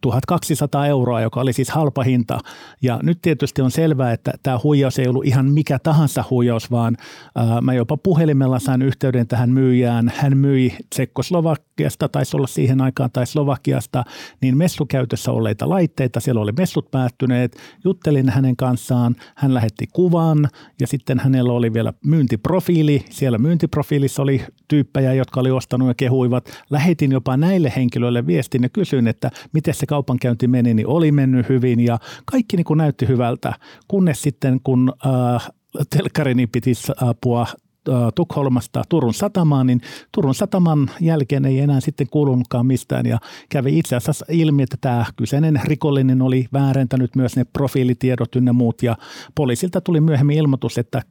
1200 0.04 0.87
euroa, 0.87 1.20
joka 1.20 1.40
oli 1.40 1.52
siis 1.52 1.70
halpa 1.70 2.02
hinta. 2.02 2.38
Ja 2.82 3.00
nyt 3.02 3.18
tietysti 3.23 3.62
on 3.62 3.70
selvää, 3.70 4.12
että 4.12 4.32
tämä 4.42 4.61
huijaus 4.62 4.99
ei 4.99 5.08
ollut 5.08 5.26
ihan 5.26 5.50
mikä 5.50 5.78
tahansa 5.78 6.25
huijaus, 6.30 6.70
vaan 6.70 6.96
ää, 7.37 7.61
mä 7.61 7.75
jopa 7.75 7.96
puhelimella 7.96 8.58
sain 8.58 8.82
yhteyden 8.82 9.26
tähän 9.26 9.50
myyjään. 9.50 10.12
Hän 10.16 10.37
myi 10.37 10.76
Tsekkoslovakiasta, 10.90 12.08
taisi 12.08 12.37
olla 12.37 12.46
siihen 12.46 12.80
aikaan, 12.80 13.11
tai 13.12 13.26
Slovakiasta, 13.26 14.04
niin 14.40 14.56
messukäytössä 14.56 15.32
olleita 15.32 15.68
laitteita. 15.68 16.20
Siellä 16.20 16.40
oli 16.40 16.52
messut 16.52 16.90
päättyneet. 16.90 17.56
Juttelin 17.84 18.28
hänen 18.28 18.56
kanssaan, 18.56 19.16
hän 19.34 19.54
lähetti 19.54 19.87
kuvan 19.92 20.49
ja 20.80 20.87
sitten 20.87 21.18
hänellä 21.18 21.52
oli 21.52 21.73
vielä 21.73 21.92
myyntiprofiili. 22.04 23.04
Siellä 23.11 23.38
myyntiprofiilissa 23.38 24.23
oli 24.23 24.42
tyyppejä, 24.68 25.12
jotka 25.12 25.40
oli 25.40 25.50
ostanut 25.50 25.88
ja 25.88 25.94
kehuivat. 25.94 26.64
Lähetin 26.70 27.12
jopa 27.12 27.37
näille 27.37 27.73
henkilöille 27.76 28.26
viestin 28.26 28.62
ja 28.62 28.68
kysyin, 28.68 29.08
että 29.08 29.30
miten 29.52 29.75
se 29.75 29.87
kaupankäynti 29.94 30.48
meni, 30.48 30.74
niin 30.74 30.86
oli 30.86 31.12
mennyt 31.12 31.48
hyvin 31.48 31.80
ja 31.80 31.98
kaikki 32.24 32.56
niin 32.56 32.64
kuin 32.64 32.78
näytti 32.78 33.08
hyvältä, 33.08 33.54
kunnes 33.88 34.22
sitten 34.22 34.60
kun 34.64 34.92
äh, 35.06 35.50
telkkarini 35.90 36.46
piti 36.46 36.74
saapua 36.74 37.42
äh, 37.42 37.94
Tukholmasta 38.14 38.82
Turun 38.88 39.14
satamaan, 39.14 39.66
niin 39.66 39.80
Turun 40.12 40.34
sataman 40.34 40.90
jälkeen 41.00 41.44
ei 41.44 41.60
enää 41.60 41.80
sitten 41.80 42.06
kuulunutkaan 42.10 42.66
mistään 42.66 43.06
ja 43.06 43.18
kävi 43.48 43.78
itse 43.78 43.96
asiassa 43.96 44.26
ilmi, 44.28 44.62
että 44.62 44.76
tämä 44.80 45.04
kyseinen 45.16 45.60
rikollinen 45.64 46.22
oli 46.22 46.46
väärentänyt 46.52 47.16
myös 47.16 47.36
ne 47.36 47.44
profiilitiedot 47.44 48.36
ynnä 48.36 48.52
muut 48.52 48.82
ja 48.82 48.96
poliisilta 49.34 49.80
tuli 49.80 50.00
myöhemmin 50.00 50.38
ilmoitus, 50.38 50.78
että 50.78 51.02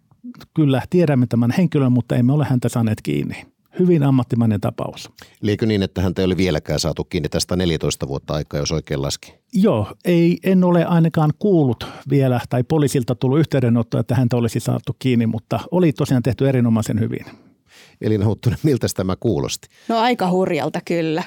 kyllä 0.54 0.82
tiedämme 0.90 1.28
tämän 1.28 1.54
henkilön, 1.58 1.92
mutta 1.92 2.16
emme 2.16 2.34
ole 2.34 2.46
häntä 2.46 2.70
saaneet 2.70 3.02
kiinni 3.02 3.53
hyvin 3.80 4.04
ammattimainen 4.04 4.62
tapaus. 4.62 5.10
Liekö 5.42 5.66
niin, 5.66 5.84
että 5.84 6.02
häntä 6.02 6.22
ei 6.22 6.26
ole 6.26 6.38
vieläkään 6.38 6.80
saatu 6.80 7.04
kiinni 7.04 7.30
tästä 7.30 7.56
14 7.56 8.08
vuotta 8.08 8.34
aikaa, 8.34 8.60
jos 8.60 8.72
oikein 8.72 9.02
laski? 9.02 9.34
Joo, 9.54 9.88
ei, 10.06 10.38
en 10.44 10.64
ole 10.64 10.86
ainakaan 10.86 11.32
kuullut 11.40 11.88
vielä 12.10 12.42
tai 12.50 12.64
poliisilta 12.64 13.16
tullut 13.16 13.40
yhteydenotto, 13.40 14.00
että 14.00 14.16
häntä 14.16 14.38
olisi 14.38 14.60
saatu 14.60 14.96
kiinni, 15.00 15.26
mutta 15.26 15.60
oli 15.72 15.94
tosiaan 15.94 16.24
tehty 16.24 16.50
erinomaisen 16.50 17.00
hyvin. 17.00 17.26
Elina 18.02 18.26
Huttunen, 18.26 18.60
miltä 18.64 18.88
tämä 18.96 19.16
kuulosti? 19.20 19.68
No 19.88 19.98
aika 19.98 20.30
hurjalta 20.30 20.80
kyllä. 20.86 21.24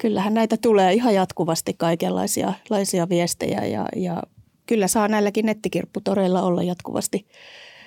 Kyllähän 0.00 0.34
näitä 0.34 0.56
tulee 0.56 0.92
ihan 0.94 1.14
jatkuvasti 1.14 1.74
kaikenlaisia 1.78 2.52
laisia 2.70 3.08
viestejä 3.08 3.64
ja, 3.64 3.86
ja 3.96 4.22
kyllä 4.66 4.88
saa 4.88 5.08
näilläkin 5.08 5.46
nettikirpputoreilla 5.46 6.42
olla 6.42 6.62
jatkuvasti 6.62 7.26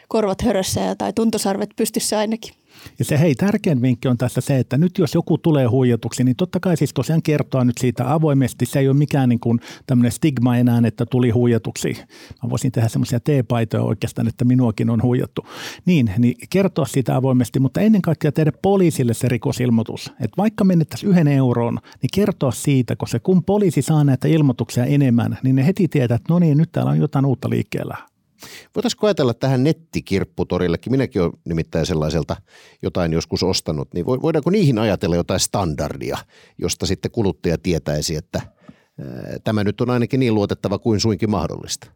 korvat 0.08 0.42
hörössä 0.42 0.96
tai 0.98 1.14
tuntosarvet 1.14 1.70
pystyssä 1.76 2.20
ainakin. 2.20 2.54
Ja 3.00 3.06
se 3.06 3.20
hei, 3.20 3.36
tärkein 3.36 3.82
vinkki 3.82 4.08
on 4.08 4.18
tässä 4.18 4.42
se, 4.42 4.60
että 4.60 4.78
nyt 4.78 4.98
jos 4.98 5.16
joku 5.16 5.38
tulee 5.38 5.66
huijatuksi, 5.66 6.24
niin 6.24 6.36
totta 6.36 6.60
kai 6.60 6.78
siis 6.78 6.94
tosiaan 6.94 7.22
kertoa 7.22 7.64
nyt 7.64 7.78
siitä 7.78 8.14
avoimesti. 8.14 8.66
Se 8.66 8.80
ei 8.80 8.88
ole 8.88 8.98
mikään 8.98 9.30
niin 9.30 9.40
kuin 9.40 9.60
tämmöinen 9.88 10.12
stigma 10.12 10.58
enää, 10.58 10.82
että 10.86 11.06
tuli 11.06 11.30
huijatuksi. 11.30 11.98
Mä 12.44 12.50
voisin 12.50 12.72
tehdä 12.72 12.88
semmoisia 12.88 13.20
teepaitoja 13.20 13.84
oikeastaan, 13.84 14.28
että 14.28 14.46
minuakin 14.46 14.90
on 14.90 15.02
huijattu. 15.02 15.46
Niin, 15.86 16.12
niin 16.18 16.36
kertoa 16.50 16.86
siitä 16.86 17.16
avoimesti, 17.16 17.60
mutta 17.60 17.82
ennen 17.82 18.02
kaikkea 18.02 18.32
tehdä 18.32 18.52
poliisille 18.62 19.14
se 19.14 19.30
rikosilmoitus. 19.30 20.08
Että 20.10 20.38
vaikka 20.38 20.64
menettäisiin 20.64 21.10
yhden 21.10 21.28
euron, 21.28 21.80
niin 22.02 22.10
kertoa 22.14 22.52
siitä, 22.52 22.96
koska 22.96 23.20
kun 23.20 23.44
poliisi 23.44 23.82
saa 23.82 24.04
näitä 24.04 24.28
ilmoituksia 24.28 24.86
enemmän, 24.86 25.38
niin 25.44 25.56
ne 25.56 25.66
heti 25.66 25.88
tietää, 25.88 26.16
että 26.16 26.34
no 26.34 26.40
niin, 26.40 26.58
nyt 26.58 26.72
täällä 26.72 26.92
on 26.92 27.00
jotain 27.00 27.26
uutta 27.26 27.50
liikkeellä. 27.50 28.11
Voitaisiinko 28.76 29.08
ajatella 29.08 29.34
tähän 29.34 29.64
nettikirpputorillekin? 29.64 30.92
Minäkin 30.92 31.22
olen 31.22 31.32
nimittäin 31.46 31.86
sellaiselta 31.86 32.36
jotain 32.82 33.14
joskus 33.14 33.44
ostanut. 33.44 33.94
Niin 33.94 34.06
voidaanko 34.06 34.50
niihin 34.50 34.80
ajatella 34.80 35.16
jotain 35.16 35.40
standardia, 35.40 36.18
josta 36.58 36.86
sitten 36.86 37.12
kuluttaja 37.12 37.58
tietäisi, 37.58 38.16
että 38.16 38.42
tämä 39.44 39.64
nyt 39.64 39.82
on 39.82 39.90
ainakin 39.90 40.20
niin 40.20 40.36
luotettava 40.36 40.80
kuin 40.80 41.00
suinkin 41.00 41.30
mahdollista? 41.30 41.88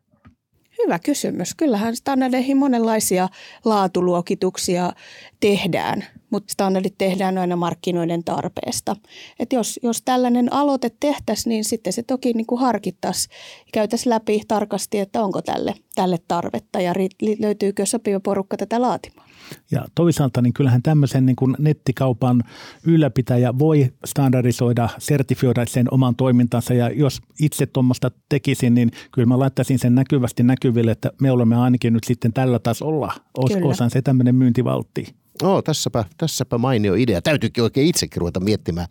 Hyvä 0.84 1.00
kysymys. 1.00 1.56
Kyllähän 1.56 1.96
standardeihin 1.96 2.58
monenlaisia 2.58 3.30
laatuluokituksia 3.66 4.94
tehdään, 5.40 6.06
mutta 6.36 6.52
standardit 6.52 6.98
tehdään 6.98 7.38
aina 7.38 7.56
markkinoiden 7.56 8.24
tarpeesta. 8.24 8.96
Et 9.40 9.54
jos, 9.54 9.80
jos 9.84 10.02
tällainen 10.02 10.54
aloite 10.54 10.92
tehtäisiin, 11.00 11.50
niin 11.50 11.66
sitten 11.66 11.94
se 11.94 12.04
toki 12.04 12.34
niin 12.34 12.46
kuin 12.46 12.62
harkittaisiin 12.62 13.36
käytäisiin 13.74 14.10
läpi 14.10 14.42
tarkasti, 14.48 15.00
että 15.00 15.24
onko 15.24 15.42
tälle, 15.42 15.76
tälle 15.96 16.18
tarvetta 16.28 16.82
ja 16.82 16.94
löytyykö 17.40 17.86
sopiva 17.86 18.20
porukka 18.20 18.58
tätä 18.58 18.82
laatimaan. 18.82 19.30
Ja 19.72 19.86
toisaalta 19.96 20.42
niin 20.42 20.54
kyllähän 20.54 20.84
tämmöisen 20.84 21.26
niin 21.26 21.36
kuin 21.36 21.56
nettikaupan 21.60 22.44
ylläpitäjä 22.88 23.60
voi 23.60 23.94
standardisoida, 24.06 24.90
sertifioida 24.98 25.66
sen 25.66 25.94
oman 25.94 26.16
toimintansa 26.16 26.74
ja 26.74 26.90
jos 26.90 27.22
itse 27.42 27.66
tuommoista 27.66 28.12
tekisin, 28.30 28.76
niin 28.76 28.92
kyllä 29.12 29.26
mä 29.26 29.40
laittaisin 29.40 29.80
sen 29.80 29.96
näkyvästi 29.96 30.44
näkyville, 30.44 30.92
että 30.92 31.12
me 31.22 31.32
olemme 31.32 31.56
ainakin 31.56 31.94
nyt 31.94 32.04
sitten 32.04 32.34
tällä 32.34 32.60
tasolla. 32.60 33.14
Os- 33.40 33.66
osan 33.66 33.90
se 33.90 34.02
tämmöinen 34.02 34.36
myyntivaltti. 34.36 35.16
Oh, 35.44 35.64
tässäpä, 35.64 36.06
tässäpä 36.18 36.58
mainio 36.58 36.94
idea. 36.94 37.22
Täytyykin 37.22 37.64
oikein 37.64 37.88
itsekin 37.88 38.18
ruveta 38.20 38.40
miettimään. 38.40 38.88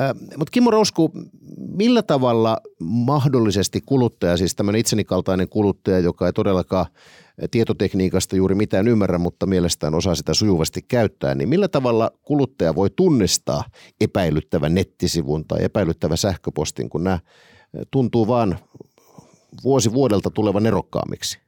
Äh, 0.00 0.10
Mutta 0.36 0.50
Kimmo 0.50 0.70
Rousku, 0.70 1.12
millä 1.56 2.02
tavalla 2.02 2.58
mahdollisesti 2.80 3.80
kuluttaja, 3.86 4.36
siis 4.36 4.54
tämmöinen 4.54 4.80
itseni 4.80 5.04
kaltainen 5.04 5.48
kuluttaja, 5.48 5.98
joka 5.98 6.26
ei 6.26 6.32
todellakaan 6.32 6.86
tietotekniikasta 7.50 8.36
juuri 8.36 8.54
mitään 8.54 8.88
ymmärrä, 8.88 9.18
mutta 9.18 9.46
mielestään 9.46 9.94
osaa 9.94 10.14
sitä 10.14 10.34
sujuvasti 10.34 10.82
käyttää, 10.82 11.34
niin 11.34 11.48
millä 11.48 11.68
tavalla 11.68 12.10
kuluttaja 12.22 12.74
voi 12.74 12.90
tunnistaa 12.90 13.64
epäilyttävän 14.00 14.74
nettisivun 14.74 15.44
tai 15.44 15.64
epäilyttävän 15.64 16.18
sähköpostin, 16.18 16.90
kun 16.90 17.04
nämä 17.04 17.18
tuntuu 17.90 18.28
vaan 18.28 18.58
vuosi 19.64 19.92
vuodelta 19.92 20.30
tulevan 20.30 20.66
erokkaammiksi? 20.66 21.38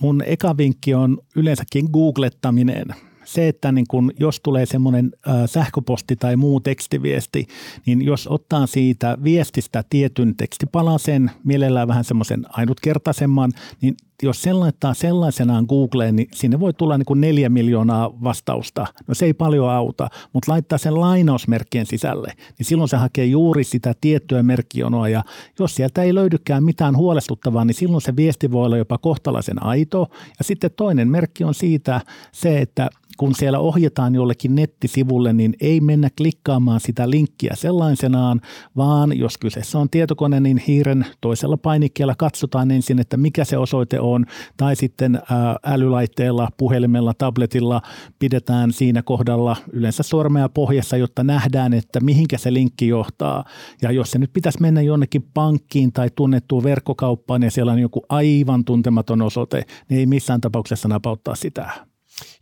Mun 0.00 0.22
eka 0.26 0.56
vinkki 0.56 0.94
on 0.94 1.18
yleensäkin 1.36 1.88
googlettaminen– 1.92 2.86
se, 3.26 3.48
että 3.48 3.72
niin 3.72 3.86
kun, 3.88 4.12
jos 4.20 4.40
tulee 4.40 4.66
semmoinen 4.66 5.12
sähköposti 5.46 6.16
tai 6.16 6.36
muu 6.36 6.60
tekstiviesti, 6.60 7.46
niin 7.86 8.02
jos 8.02 8.26
ottaa 8.26 8.66
siitä 8.66 9.18
viestistä 9.24 9.84
tietyn 9.90 10.36
tekstipalasen, 10.36 11.30
mielellään 11.44 11.88
vähän 11.88 12.04
semmoisen 12.04 12.46
ainutkertaisemman, 12.48 13.52
niin 13.80 13.96
jos 14.22 14.42
sen 14.42 14.60
laittaa 14.60 14.94
sellaisenaan 14.94 15.64
Googleen, 15.68 16.16
niin 16.16 16.28
sinne 16.34 16.60
voi 16.60 16.74
tulla 16.74 16.98
niin 16.98 17.06
kuin 17.06 17.20
neljä 17.20 17.48
miljoonaa 17.48 18.22
vastausta. 18.22 18.86
No 19.06 19.14
se 19.14 19.24
ei 19.24 19.34
paljon 19.34 19.70
auta, 19.70 20.08
mutta 20.32 20.52
laittaa 20.52 20.78
sen 20.78 21.00
lainausmerkkien 21.00 21.86
sisälle, 21.86 22.32
niin 22.58 22.66
silloin 22.66 22.88
se 22.88 22.96
hakee 22.96 23.24
juuri 23.24 23.64
sitä 23.64 23.94
tiettyä 24.00 24.42
merkkionoa. 24.42 25.08
Ja 25.08 25.22
jos 25.58 25.74
sieltä 25.74 26.02
ei 26.02 26.14
löydykään 26.14 26.64
mitään 26.64 26.96
huolestuttavaa, 26.96 27.64
niin 27.64 27.74
silloin 27.74 28.02
se 28.02 28.16
viesti 28.16 28.50
voi 28.50 28.66
olla 28.66 28.76
jopa 28.76 28.98
kohtalaisen 28.98 29.62
aito. 29.62 30.06
Ja 30.38 30.44
sitten 30.44 30.70
toinen 30.76 31.08
merkki 31.08 31.44
on 31.44 31.54
siitä 31.54 32.00
se, 32.32 32.58
että 32.58 32.88
kun 33.16 33.34
siellä 33.34 33.58
ohjataan 33.58 34.14
jollekin 34.14 34.54
nettisivulle, 34.54 35.32
niin 35.32 35.54
ei 35.60 35.80
mennä 35.80 36.08
klikkaamaan 36.16 36.80
sitä 36.80 37.10
linkkiä 37.10 37.52
sellaisenaan, 37.56 38.40
vaan 38.76 39.18
jos 39.18 39.38
kyseessä 39.38 39.78
on 39.78 39.90
tietokone, 39.90 40.40
niin 40.40 40.58
hiiren 40.58 41.06
toisella 41.20 41.56
painikkeella 41.56 42.14
katsotaan 42.14 42.70
ensin, 42.70 42.98
että 42.98 43.16
mikä 43.16 43.44
se 43.44 43.58
osoite 43.58 44.00
on, 44.12 44.26
tai 44.56 44.76
sitten 44.76 45.22
älylaitteella, 45.64 46.48
puhelimella, 46.56 47.14
tabletilla 47.14 47.82
pidetään 48.18 48.72
siinä 48.72 49.02
kohdalla 49.02 49.56
yleensä 49.72 50.02
sormea 50.02 50.48
pohjassa, 50.48 50.96
jotta 50.96 51.24
nähdään, 51.24 51.74
että 51.74 52.00
mihinkä 52.00 52.38
se 52.38 52.52
linkki 52.52 52.88
johtaa. 52.88 53.44
Ja 53.82 53.92
jos 53.92 54.10
se 54.10 54.18
nyt 54.18 54.32
pitäisi 54.32 54.60
mennä 54.60 54.82
jonnekin 54.82 55.22
pankkiin 55.34 55.92
tai 55.92 56.10
tunnettuun 56.14 56.64
verkkokauppaan 56.64 57.42
ja 57.42 57.50
siellä 57.50 57.72
on 57.72 57.78
joku 57.78 58.02
aivan 58.08 58.64
tuntematon 58.64 59.22
osoite, 59.22 59.62
niin 59.88 59.98
ei 59.98 60.06
missään 60.06 60.40
tapauksessa 60.40 60.88
napauttaa 60.88 61.34
sitä. 61.34 61.70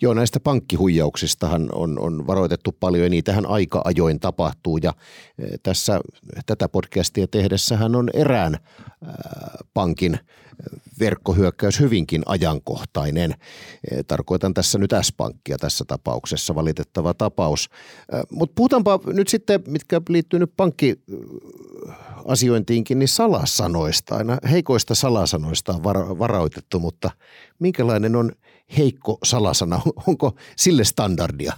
Joo, 0.03 0.15
näistä 0.15 0.41
pankkihuijauksistahan 0.41 1.69
on, 1.73 1.99
on 1.99 2.27
varoitettu 2.27 2.73
paljon 2.81 3.05
ja 3.05 3.11
niitähän 3.11 3.47
aika 3.47 3.83
ajoin 3.85 4.21
tapahtuu 4.21 4.79
ja 4.83 4.93
eh, 5.39 5.49
tässä 5.63 6.01
tätä 6.47 6.69
podcastia 6.69 7.27
tehdessähän 7.27 7.97
on 7.97 8.11
erään 8.15 8.59
pankin 9.75 10.19
verkkohyökkäys 10.99 11.81
hyvinkin 11.81 12.23
ajankohtainen. 12.27 13.31
Eh, 13.31 13.39
tarkoitan 14.07 14.55
tässä 14.55 14.79
nyt 14.79 14.91
S-pankkia 15.03 15.59
tässä 15.59 15.85
tapauksessa, 15.89 16.55
valitettava 16.55 17.15
tapaus. 17.15 17.71
Mutta 18.31 18.53
puhutaanpa 18.57 19.01
nyt 19.07 19.29
sitten, 19.29 19.61
mitkä 19.69 20.01
liittyy 20.09 20.39
nyt 20.39 20.53
pankkiasiointiinkin, 20.57 22.99
niin 22.99 23.09
salasanoista. 23.09 24.17
Aina 24.17 24.39
heikoista 24.51 24.95
salasanoista 24.95 25.73
on 25.73 25.83
varoitettu, 26.19 26.81
mutta 26.81 27.11
minkälainen 27.59 28.17
on 28.17 28.33
heikko 28.79 29.19
salasana? 29.25 29.81
Onko 30.09 30.35
sille 30.57 30.85
standardia? 30.85 31.53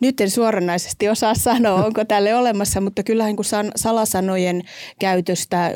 Nyt 0.00 0.20
en 0.20 0.30
suoranaisesti 0.30 1.08
osaa 1.08 1.34
sanoa, 1.34 1.84
onko 1.84 2.04
tälle 2.04 2.34
olemassa, 2.34 2.80
mutta 2.80 3.02
kyllähän 3.02 3.36
kun 3.36 3.44
salasanojen 3.76 4.62
käytöstä 4.98 5.70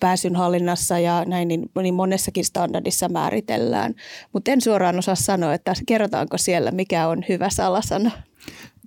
pääsyn 0.00 0.36
hallinnassa 0.36 0.98
ja 0.98 1.24
näin, 1.24 1.48
niin, 1.48 1.70
niin 1.82 1.94
monessakin 1.94 2.44
standardissa 2.44 3.08
määritellään. 3.08 3.94
Mutta 4.32 4.50
en 4.50 4.60
suoraan 4.60 4.98
osaa 4.98 5.14
sanoa, 5.14 5.54
että 5.54 5.72
kerrotaanko 5.86 6.38
siellä, 6.38 6.70
mikä 6.70 7.08
on 7.08 7.24
hyvä 7.28 7.50
salasana. 7.50 8.10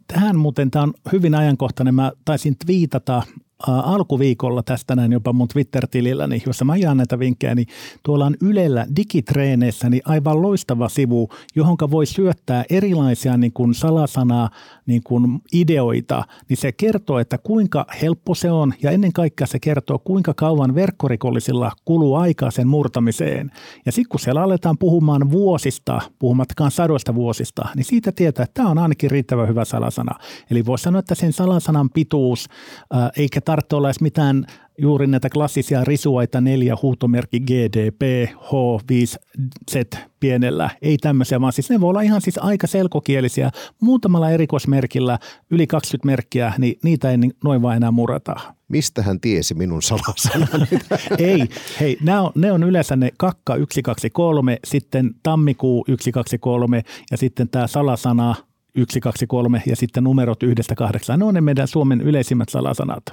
Tähän 0.08 0.38
muuten 0.38 0.72
tämä 0.72 0.84
on 0.84 0.94
hyvin 1.12 1.36
ajankohtainen. 1.36 1.96
Mä 1.96 2.12
taisin 2.26 2.56
twiitata 2.66 3.24
alkuviikolla 3.68 4.64
tästä 4.64 4.96
näin 4.96 5.12
jopa 5.12 5.34
mun 5.34 5.48
Twitter-tililläni, 5.48 6.44
jossa 6.46 6.66
mä 6.66 6.78
jaan 6.78 6.98
näitä 6.98 7.20
vinkkejä, 7.20 7.56
niin 7.56 7.68
tuolla 8.04 8.26
on 8.26 8.36
Ylellä 8.42 8.86
digitreeneissä 8.96 9.90
niin 9.90 10.02
aivan 10.06 10.42
loistava 10.42 10.90
sivu, 10.90 11.30
johon 11.56 11.78
voi 11.92 12.06
syöttää 12.06 12.64
erilaisia 12.70 13.38
niin 13.38 13.54
kuin 13.54 13.74
salasana 13.74 14.50
niin 14.86 15.04
kuin 15.04 15.42
ideoita, 15.54 16.24
niin 16.50 16.58
se 16.58 16.72
kertoo, 16.72 17.20
että 17.20 17.38
kuinka 17.38 17.86
helppo 18.02 18.36
se 18.36 18.52
on 18.52 18.74
ja 18.84 18.92
ennen 18.92 19.14
kaikkea 19.14 19.48
se 19.48 19.60
kertoo, 19.60 20.00
kuinka 20.00 20.34
kauan 20.34 20.76
verkkorikollisilla 20.76 21.72
kuluu 21.86 22.16
aikaa 22.16 22.52
sen 22.52 22.68
murtamiseen. 22.68 23.52
Ja 23.86 23.92
sitten 23.92 24.10
kun 24.10 24.20
siellä 24.20 24.44
aletaan 24.44 24.78
puhumaan 24.78 25.32
vuosista, 25.32 26.02
puhumattakaan 26.20 26.72
sadoista 26.72 27.16
vuosista, 27.16 27.68
niin 27.76 27.86
siitä 27.86 28.12
tietää, 28.12 28.44
että 28.44 28.54
tämä 28.54 28.70
on 28.70 28.78
ainakin 28.78 29.12
riittävän 29.12 29.48
hyvä 29.48 29.66
salasana. 29.66 30.20
Eli 30.52 30.66
voisi 30.66 30.84
sanoa, 30.84 31.00
että 31.00 31.16
sen 31.16 31.34
salasanan 31.34 31.90
pituus, 31.90 32.48
äh, 32.96 33.12
eikä 33.18 33.42
tarvitse 33.56 33.76
olla 33.76 33.88
edes 33.88 34.02
mitään 34.02 34.46
juuri 34.78 35.08
näitä 35.08 35.30
klassisia 35.30 35.84
risuaita 35.84 36.42
neljä 36.42 36.76
huutomerkki 36.82 37.40
GDP, 37.40 38.30
H5Z 38.30 39.98
pienellä, 40.20 40.70
ei 40.82 40.98
tämmöisiä, 40.98 41.42
vaan 41.42 41.54
siis 41.54 41.70
ne 41.70 41.82
voi 41.82 41.90
olla 41.90 42.02
ihan 42.02 42.22
siis 42.22 42.38
aika 42.38 42.68
selkokielisiä. 42.68 43.52
Muutamalla 43.82 44.30
erikoismerkillä, 44.30 45.20
yli 45.52 45.68
20 45.68 46.06
merkkiä, 46.06 46.54
niin 46.58 46.80
niitä 46.84 47.12
ei 47.12 47.18
noin 47.44 47.62
vaan 47.62 47.78
enää 47.78 47.92
murata. 47.92 48.36
Mistä 48.68 49.02
hän 49.02 49.20
tiesi 49.20 49.54
minun 49.54 49.82
salasanani? 49.82 50.68
ei, 51.18 51.44
hei, 51.80 51.98
ne 52.02 52.20
on, 52.20 52.32
ne 52.36 52.52
on 52.52 52.64
yleensä 52.64 52.96
ne 52.96 53.10
kakka 53.18 53.54
123, 53.54 54.60
sitten 54.66 55.12
tammikuu 55.24 55.86
123 56.00 56.82
ja 57.12 57.18
sitten 57.18 57.50
tämä 57.50 57.68
salasana– 57.68 58.36
1, 58.76 59.00
2, 59.00 59.28
3 59.28 59.64
ja 59.66 59.76
sitten 59.76 60.04
numerot 60.04 60.44
yhdestä 60.44 60.76
kahdeksaan. 60.76 61.20
Ne 61.20 61.26
on 61.26 61.34
ne 61.34 61.42
meidän 61.42 61.68
Suomen 61.68 62.02
yleisimmät 62.02 62.50
salasanat. 62.50 63.04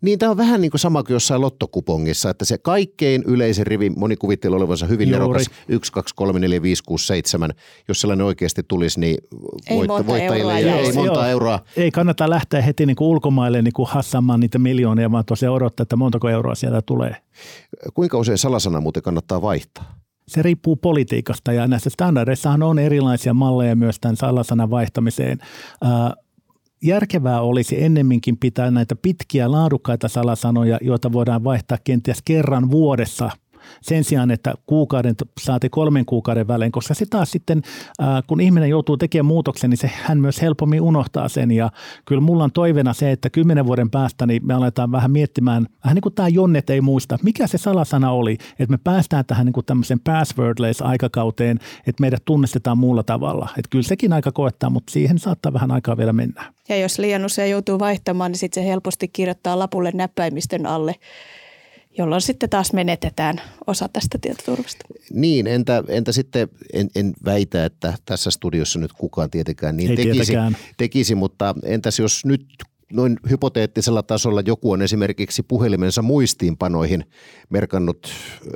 Niin 0.00 0.18
tämä 0.18 0.30
on 0.30 0.36
vähän 0.36 0.60
niin 0.60 0.70
kuin 0.70 0.80
sama 0.80 1.02
kuin 1.02 1.14
jossain 1.14 1.40
lottokupongissa, 1.40 2.30
että 2.30 2.44
se 2.44 2.58
kaikkein 2.58 3.22
yleisin 3.26 3.66
rivi, 3.66 3.90
moni 3.90 4.16
kuvittelee 4.16 4.56
olevansa 4.56 4.86
hyvin 4.86 5.08
Juuri. 5.08 5.20
nerokas, 5.20 5.50
1, 5.68 5.92
2, 5.92 6.14
3, 6.14 6.40
4, 6.40 6.62
5, 6.62 6.82
6, 6.84 7.06
7. 7.06 7.50
Jos 7.88 8.00
sellainen 8.00 8.26
oikeasti 8.26 8.62
tulisi, 8.68 9.00
niin 9.00 9.18
ei 9.66 9.76
voitta, 9.76 10.06
voittajille 10.06 10.58
euroa, 10.58 10.78
ei, 10.78 10.86
ei 10.86 10.92
monta 10.92 11.20
joo. 11.20 11.24
euroa. 11.24 11.58
Ei 11.76 11.90
kannata 11.90 12.30
lähteä 12.30 12.62
heti 12.62 12.86
niin 12.86 12.96
kuin 12.96 13.08
ulkomaille 13.08 13.62
niin 13.62 13.72
kuin 13.72 13.88
hassaamaan 13.88 14.40
niitä 14.40 14.58
miljoonia, 14.58 15.12
vaan 15.12 15.24
tosiaan 15.24 15.54
odottaa, 15.54 15.82
että 15.82 15.96
montako 15.96 16.28
euroa 16.28 16.54
sieltä 16.54 16.82
tulee. 16.82 17.16
Kuinka 17.94 18.18
usein 18.18 18.38
salasana 18.38 18.80
muuten 18.80 19.02
kannattaa 19.02 19.42
vaihtaa? 19.42 19.99
Se 20.30 20.42
riippuu 20.42 20.76
politiikasta 20.76 21.52
ja 21.52 21.66
näissä 21.66 21.90
standardeissahan 21.90 22.62
on 22.62 22.78
erilaisia 22.78 23.34
malleja 23.34 23.76
myös 23.76 24.00
tämän 24.00 24.16
salasanan 24.16 24.70
vaihtamiseen. 24.70 25.38
järkevää 26.82 27.40
olisi 27.40 27.82
ennemminkin 27.82 28.36
pitää 28.36 28.70
näitä 28.70 28.96
pitkiä 28.96 29.52
laadukkaita 29.52 30.08
salasanoja, 30.08 30.78
joita 30.82 31.12
voidaan 31.12 31.44
vaihtaa 31.44 31.78
kenties 31.84 32.22
kerran 32.24 32.70
vuodessa– 32.70 33.30
sen 33.82 34.04
sijaan, 34.04 34.30
että 34.30 34.54
kuukauden 34.66 35.14
saati 35.40 35.68
kolmen 35.68 36.04
kuukauden 36.04 36.48
välein, 36.48 36.72
koska 36.72 36.94
se 36.94 37.06
taas 37.10 37.30
sitten, 37.30 37.62
kun 38.26 38.40
ihminen 38.40 38.70
joutuu 38.70 38.96
tekemään 38.96 39.26
muutoksen, 39.26 39.70
niin 39.70 39.78
se 39.78 39.90
hän 40.02 40.18
myös 40.18 40.42
helpommin 40.42 40.80
unohtaa 40.80 41.28
sen. 41.28 41.50
Ja 41.50 41.70
kyllä 42.04 42.20
mulla 42.20 42.44
on 42.44 42.52
toiveena 42.52 42.92
se, 42.92 43.10
että 43.10 43.30
kymmenen 43.30 43.66
vuoden 43.66 43.90
päästä 43.90 44.26
niin 44.26 44.46
me 44.46 44.54
aletaan 44.54 44.92
vähän 44.92 45.10
miettimään, 45.10 45.66
vähän 45.84 45.94
niin 45.94 46.02
kuin 46.02 46.14
tämä 46.14 46.28
Jonnet 46.28 46.70
ei 46.70 46.80
muista, 46.80 47.18
mikä 47.22 47.46
se 47.46 47.58
salasana 47.58 48.10
oli, 48.10 48.32
että 48.32 48.70
me 48.70 48.78
päästään 48.84 49.24
tähän 49.26 49.46
niin 49.46 49.52
kuin 49.52 49.66
tämmöiseen 49.66 50.00
passwordless-aikakauteen, 50.00 51.58
että 51.86 52.00
meidät 52.00 52.22
tunnistetaan 52.24 52.78
muulla 52.78 53.02
tavalla. 53.02 53.48
Että 53.58 53.68
kyllä 53.70 53.82
sekin 53.82 54.12
aika 54.12 54.32
koettaa, 54.32 54.70
mutta 54.70 54.92
siihen 54.92 55.18
saattaa 55.18 55.52
vähän 55.52 55.70
aikaa 55.70 55.96
vielä 55.96 56.12
mennä. 56.12 56.52
Ja 56.68 56.76
jos 56.76 56.98
liian 56.98 57.24
usein 57.24 57.50
joutuu 57.50 57.78
vaihtamaan, 57.78 58.30
niin 58.30 58.38
sitten 58.38 58.62
se 58.62 58.68
helposti 58.68 59.08
kirjoittaa 59.08 59.58
lapulle 59.58 59.90
näppäimistön 59.94 60.66
alle 60.66 60.94
jolloin 61.98 62.20
sitten 62.20 62.50
taas 62.50 62.72
menetetään 62.72 63.40
osa 63.66 63.88
tästä 63.88 64.18
tietoturvasta. 64.20 64.84
Niin, 65.12 65.46
entä, 65.46 65.84
entä 65.88 66.12
sitten, 66.12 66.48
en, 66.72 66.90
en 66.94 67.12
väitä, 67.24 67.64
että 67.64 67.94
tässä 68.04 68.30
studiossa 68.30 68.78
nyt 68.78 68.92
kukaan 68.92 69.30
tietenkään 69.30 69.76
niin 69.76 69.96
tekisi, 69.96 70.32
tekisi, 70.76 71.14
mutta 71.14 71.54
entäs 71.64 71.98
jos 71.98 72.24
nyt 72.24 72.46
noin 72.92 73.16
hypoteettisella 73.30 74.02
tasolla 74.02 74.40
joku 74.40 74.72
on 74.72 74.82
esimerkiksi 74.82 75.42
puhelimensa 75.42 76.02
muistiinpanoihin 76.02 77.04
merkannut 77.50 78.08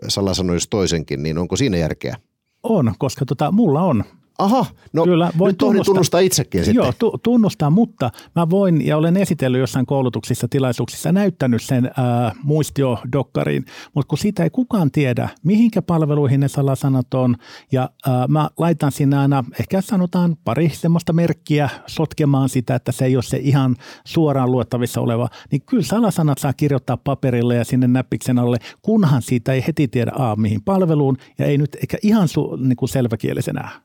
salasanoista 0.09 0.71
toisenkin, 0.71 1.23
niin 1.23 1.39
onko 1.39 1.57
siinä 1.57 1.77
järkeä? 1.77 2.17
On, 2.63 2.95
koska 2.99 3.25
tota, 3.25 3.53
mulla 3.53 3.83
on 3.83 4.05
Aha, 4.39 4.67
no 4.93 5.05
Kyllä, 5.05 5.31
voin 5.39 5.49
nyt 5.51 5.59
tunnustaa, 5.59 5.85
tunnustaa 5.85 6.21
itsekin 6.21 6.65
sitten. 6.65 6.85
Joo, 6.85 6.93
tu, 6.99 7.19
tunnustaa, 7.23 7.71
mutta 7.71 8.11
mä 8.37 8.51
voin 8.51 8.87
ja 8.87 8.97
olen 8.97 9.17
esitellyt 9.17 9.61
jossain 9.61 9.87
koulutuksissa, 9.87 10.49
tilaisuuksissa, 10.49 11.13
näyttänyt 11.13 11.63
sen 11.63 11.91
ää, 11.97 12.33
muistiodokkariin, 12.43 13.65
mutta 13.95 14.09
kun 14.09 14.19
siitä 14.19 14.45
ei 14.45 14.51
kukaan 14.51 14.91
tiedä, 14.91 15.29
mihinkä 15.43 15.83
palveluihin 15.83 16.41
ne 16.41 16.49
salasanat 16.49 17.15
on, 17.15 17.37
ja 17.73 17.91
ää, 18.07 18.27
mä 18.29 18.51
laitan 18.59 18.93
sinne 18.93 19.19
aina, 19.19 19.45
ehkä 19.61 19.81
sanotaan 19.81 20.37
pari 20.45 20.69
semmoista 20.69 21.13
merkkiä 21.13 21.69
sotkemaan 21.87 22.49
sitä, 22.49 22.75
että 22.75 22.93
se 22.93 23.05
ei 23.05 23.17
ole 23.17 23.23
se 23.23 23.37
ihan 23.37 23.77
suoraan 24.05 24.53
luettavissa 24.53 25.01
oleva, 25.01 25.29
niin 25.51 25.63
kyllä 25.67 25.83
salasanat 25.83 26.39
saa 26.39 26.53
kirjoittaa 26.53 26.97
paperille 26.97 27.55
ja 27.55 27.65
sinne 27.65 27.89
näppiksen 27.89 28.39
alle, 28.39 28.59
kunhan 28.83 29.23
siitä 29.23 29.53
ei 29.53 29.65
heti 29.67 29.89
tiedä 29.89 30.13
a, 30.15 30.37
mihin 30.37 30.63
palveluun, 30.63 31.17
ja 31.39 31.47
ei 31.47 31.59
nyt 31.59 31.75
eikä 31.75 31.99
ihan 32.03 32.29
su, 32.29 32.57
niin 32.57 32.77
kuin 32.77 32.89
selväkielisenä. 32.89 33.84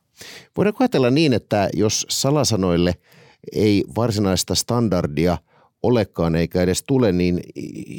Voidaanko 0.58 0.84
ajatella 0.84 1.10
niin, 1.10 1.34
että 1.34 1.70
jos 1.74 2.06
salasanoille 2.10 2.96
ei 3.54 3.84
varsinaista 3.96 4.56
standardia 4.56 5.38
olekaan 5.84 6.36
eikä 6.36 6.62
edes 6.62 6.84
tule, 6.84 7.12
niin 7.12 7.42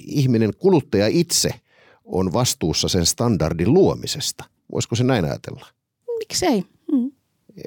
ihminen 0.06 0.52
kuluttaja 0.58 1.06
itse 1.06 1.50
on 2.04 2.32
vastuussa 2.32 2.88
sen 2.88 3.06
standardin 3.06 3.74
luomisesta. 3.74 4.44
Voisiko 4.72 4.94
se 4.94 5.04
näin 5.04 5.24
ajatella? 5.24 5.66
Miksei? 6.18 6.64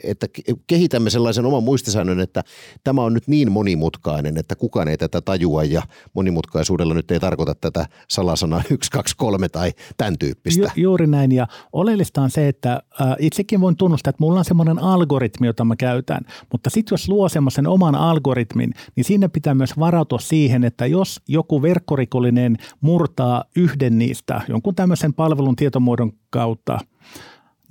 Että 0.04 0.28
kehitämme 0.68 1.10
sellaisen 1.10 1.46
oman 1.46 1.64
muistisäännön, 1.64 2.20
että 2.20 2.44
tämä 2.84 3.02
on 3.02 3.14
nyt 3.14 3.28
niin 3.28 3.52
monimutkainen, 3.52 4.38
että 4.38 4.56
kukaan 4.56 4.88
ei 4.88 4.98
tätä 4.98 5.22
tajua 5.22 5.64
ja 5.64 5.82
monimutkaisuudella 6.14 6.94
nyt 6.94 7.12
ei 7.12 7.20
tarkoita 7.20 7.56
tätä 7.56 7.86
salasanaa 8.10 8.62
1, 8.72 8.92
2, 8.92 9.16
3 9.18 9.50
tai 9.50 9.72
tämän 9.98 10.18
tyyppistä. 10.18 10.72
Ju, 10.76 10.84
juuri 10.84 11.08
näin 11.08 11.32
ja 11.32 11.48
oleellista 11.74 12.22
on 12.22 12.30
se, 12.30 12.48
että 12.48 12.74
äh, 13.02 13.16
itsekin 13.20 13.62
voin 13.62 13.76
tunnustaa, 13.76 14.10
että 14.10 14.24
mulla 14.24 14.40
on 14.40 14.46
semmoinen 14.46 14.80
algoritmi, 14.80 15.48
jota 15.48 15.66
mä 15.66 15.76
käytän, 15.76 16.22
mutta 16.52 16.70
sitten 16.70 16.94
jos 16.94 17.10
luo 17.10 17.30
semmoisen 17.30 17.68
oman 17.68 17.96
algoritmin, 17.96 18.74
niin 18.96 19.04
siinä 19.04 19.30
pitää 19.30 19.54
myös 19.54 19.80
varautua 19.80 20.20
siihen, 20.20 20.64
että 20.64 20.86
jos 20.86 21.22
joku 21.28 21.62
verkkorikollinen 21.62 22.58
murtaa 22.82 23.44
yhden 23.56 23.98
niistä 23.98 24.42
jonkun 24.48 24.76
tämmöisen 24.76 25.14
palvelun 25.14 25.56
tietomuodon 25.56 26.12
kautta, 26.30 26.80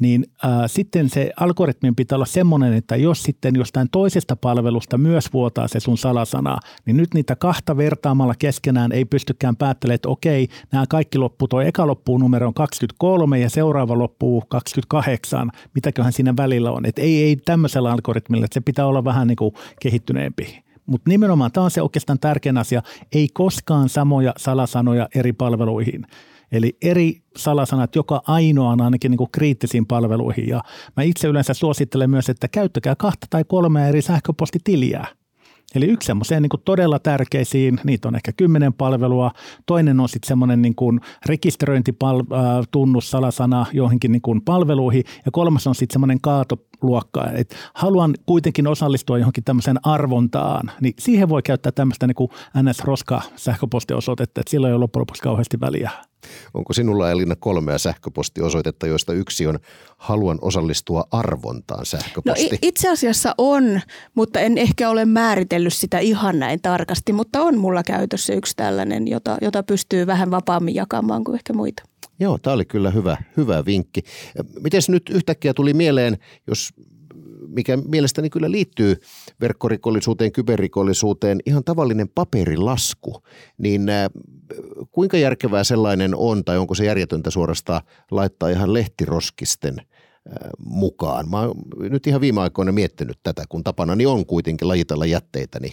niin 0.03 0.27
äh, 0.45 0.51
sitten 0.67 1.09
se 1.09 1.33
algoritmin 1.41 1.97
pitää 1.97 2.17
olla 2.17 2.27
semmoinen, 2.27 2.73
että 2.73 2.97
jos 2.97 3.23
sitten 3.23 3.57
jostain 3.57 3.89
toisesta 3.93 4.37
palvelusta 4.37 4.99
myös 4.99 5.33
vuotaa 5.33 5.69
se 5.69 5.81
sun 5.81 5.99
salasana, 5.99 6.59
niin 6.87 6.97
nyt 6.97 7.15
niitä 7.15 7.37
kahta 7.37 7.77
vertaamalla 7.77 8.35
keskenään 8.39 8.93
ei 8.93 9.05
pystykään 9.05 9.57
päättelemään, 9.57 9.95
että 9.95 10.09
okei, 10.09 10.49
nämä 10.73 10.85
kaikki 10.89 11.19
loppuu, 11.19 11.49
tuo 11.49 11.61
eka 11.61 11.87
loppuu 11.87 12.19
numero 12.19 12.53
23 12.53 13.39
ja 13.39 13.51
seuraava 13.51 13.99
loppuu 13.99 14.43
28, 14.49 15.51
mitäköhän 15.75 16.13
siinä 16.13 16.35
välillä 16.37 16.71
on. 16.71 16.87
Että 16.87 17.03
ei, 17.03 17.23
ei 17.23 17.37
tämmöisellä 17.37 17.93
algoritmilla, 17.93 18.45
että 18.45 18.55
se 18.55 18.61
pitää 18.61 18.87
olla 18.87 19.05
vähän 19.05 19.27
niin 19.27 19.37
kuin 19.37 19.55
kehittyneempi. 19.81 20.63
Mutta 20.87 21.11
nimenomaan 21.11 21.53
tämä 21.53 21.65
on 21.65 21.71
se 21.71 21.83
oikeastaan 21.83 22.19
tärkein 22.19 22.59
asia, 22.59 22.83
ei 23.13 23.29
koskaan 23.33 23.89
samoja 23.89 24.33
salasanoja 24.37 25.09
eri 25.15 25.33
palveluihin. 25.33 26.07
Eli 26.53 26.77
eri 26.83 27.23
salasanat 27.37 27.97
joka 27.97 28.23
ainoaan 28.27 28.81
ainakin 28.81 29.11
niin 29.11 29.19
kuin 29.19 29.31
kriittisiin 29.33 29.87
palveluihin. 29.87 30.49
Ja 30.49 30.63
mä 30.97 31.03
itse 31.03 31.29
yleensä 31.29 31.55
suosittelen 31.55 32.11
myös, 32.11 32.29
että 32.29 32.49
käyttäkää 32.49 32.95
kahta 32.97 33.27
tai 33.31 33.45
kolmea 33.45 33.87
eri 33.89 34.03
sähköpostitiliä. 34.03 35.07
Eli 35.75 35.87
yksi 35.87 36.07
semmoiseen 36.07 36.43
niin 36.43 36.51
todella 36.65 36.99
tärkeisiin, 36.99 37.81
niitä 37.85 38.09
on 38.09 38.15
ehkä 38.15 38.33
kymmenen 38.33 38.73
palvelua. 38.73 39.31
Toinen 39.67 40.01
on 40.01 40.09
sitten 40.09 40.29
semmoinen 40.29 40.63
niin 40.63 40.75
kuin 40.75 41.01
rekisteröintitunnus, 41.27 43.11
salasana 43.11 43.67
johonkin 43.73 44.13
niin 44.13 44.23
kuin 44.23 44.43
palveluihin. 44.43 45.05
Ja 45.25 45.31
kolmas 45.33 45.67
on 45.67 45.75
sitten 45.75 45.95
semmoinen 45.95 46.21
kaatoluokka. 46.21 47.31
Et 47.31 47.57
haluan 47.75 48.15
kuitenkin 48.27 48.67
osallistua 48.67 49.19
johonkin 49.19 49.45
tämmöiseen 49.45 49.79
arvontaan, 49.83 50.71
niin 50.81 50.95
siihen 50.99 51.29
voi 51.29 51.43
käyttää 51.43 51.73
tämmöistä 51.73 52.07
niin 52.07 52.29
NS-roska-sähköpostiosoitetta, 52.63 54.41
että 54.41 54.51
sillä 54.51 54.69
ei 54.69 54.75
ole 54.75 54.81
loppujen 54.81 55.01
lopuksi 55.01 55.23
kauheasti 55.23 55.61
väliä. 55.61 55.91
Onko 56.55 56.73
sinulla 56.73 57.11
Elina 57.11 57.37
kolmea 57.37 57.79
sähköpostiosoitetta, 57.79 58.87
joista 58.87 59.13
yksi 59.13 59.47
on 59.47 59.59
haluan 59.97 60.39
osallistua 60.41 61.05
arvontaan 61.11 61.87
sähköposti? 61.87 62.49
No 62.51 62.59
itse 62.63 62.91
asiassa 62.91 63.35
on, 63.39 63.81
mutta 64.15 64.41
en 64.41 64.59
ehkä 64.59 64.91
ole 64.91 65.05
määritellyt 65.05 65.75
sitä 65.75 65.99
ihan 65.99 66.39
näin 66.39 66.63
tarkasti, 66.63 67.13
mutta 67.13 67.43
on 67.43 67.59
mulla 67.59 67.83
käytössä 67.83 68.35
yksi 68.35 68.57
tällainen, 68.57 69.09
jota, 69.09 69.37
jota 69.43 69.63
pystyy 69.63 70.07
vähän 70.07 70.31
vapaammin 70.31 70.75
jakamaan 70.75 71.25
kuin 71.25 71.35
ehkä 71.35 71.53
muita. 71.53 71.83
Joo, 72.21 72.39
tämä 72.39 72.55
oli 72.55 72.65
kyllä 72.65 72.91
hyvä, 72.91 73.17
hyvä 73.37 73.65
vinkki. 73.65 74.03
Miten 74.61 74.83
nyt 74.89 75.11
yhtäkkiä 75.11 75.55
tuli 75.55 75.75
mieleen, 75.75 76.19
jos 76.47 76.71
mikä 77.55 77.77
mielestäni 77.77 78.31
kyllä 78.31 78.51
liittyy 78.51 78.97
verkkorikollisuuteen, 79.41 80.33
kyberrikollisuuteen, 80.33 81.41
ihan 81.47 81.65
tavallinen 81.65 82.09
paperilasku, 82.09 83.23
niin 83.59 83.89
äh, 83.89 84.07
kuinka 84.91 85.17
järkevää 85.17 85.65
sellainen 85.65 86.15
on 86.15 86.45
tai 86.45 86.59
onko 86.59 86.75
se 86.75 86.85
järjetöntä 86.85 87.31
suorastaan 87.31 87.83
laittaa 88.11 88.49
ihan 88.49 88.73
lehtiroskisten 88.73 89.79
äh, 89.79 89.87
mukaan? 90.65 91.31
Mä 91.31 91.41
oon 91.41 91.55
nyt 91.77 92.07
ihan 92.07 92.21
viime 92.21 92.41
aikoina 92.41 92.73
miettinyt 92.73 93.19
tätä, 93.23 93.45
kun 93.49 93.65
tapana 93.65 93.97
niin 93.97 94.09
on 94.09 94.27
kuitenkin 94.27 94.69
lajitella 94.69 95.07
jätteitä, 95.07 95.61
niin 95.61 95.73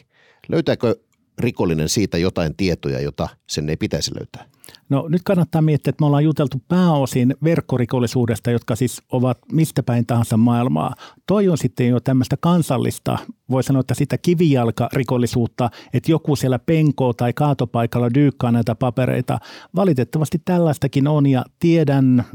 löytääkö 0.50 0.96
rikollinen 1.40 1.90
siitä 1.90 2.18
jotain 2.18 2.56
tietoja, 2.56 3.00
jota 3.00 3.30
sen 3.48 3.70
ei 3.70 3.78
pitäisi 3.78 4.12
löytää? 4.16 4.59
No 4.90 5.06
nyt 5.10 5.22
kannattaa 5.24 5.62
miettiä, 5.62 5.90
että 5.90 6.02
me 6.02 6.06
ollaan 6.06 6.24
juteltu 6.24 6.62
pääosin 6.68 7.36
verkkorikollisuudesta, 7.44 8.52
jotka 8.52 8.76
siis 8.76 9.02
ovat 9.12 9.38
mistä 9.52 9.84
päin 9.84 10.06
tahansa 10.06 10.38
maailmaa. 10.38 10.96
Toi 11.26 11.50
on 11.50 11.58
sitten 11.58 11.88
jo 11.88 12.00
tämmöistä 12.00 12.38
kansallista, 12.40 13.18
voi 13.50 13.64
sanoa, 13.64 13.80
että 13.80 13.94
sitä 13.94 14.18
kivijalkarikollisuutta, 14.18 15.70
että 15.94 16.12
joku 16.12 16.36
siellä 16.36 16.60
penkoo 16.60 17.14
tai 17.14 17.34
kaatopaikalla 17.34 18.14
dyykkaa 18.14 18.52
näitä 18.52 18.76
papereita. 18.76 19.40
Valitettavasti 19.76 20.42
tällaistakin 20.46 21.08
on 21.08 21.26
ja 21.26 21.46
tiedän, 21.60 22.26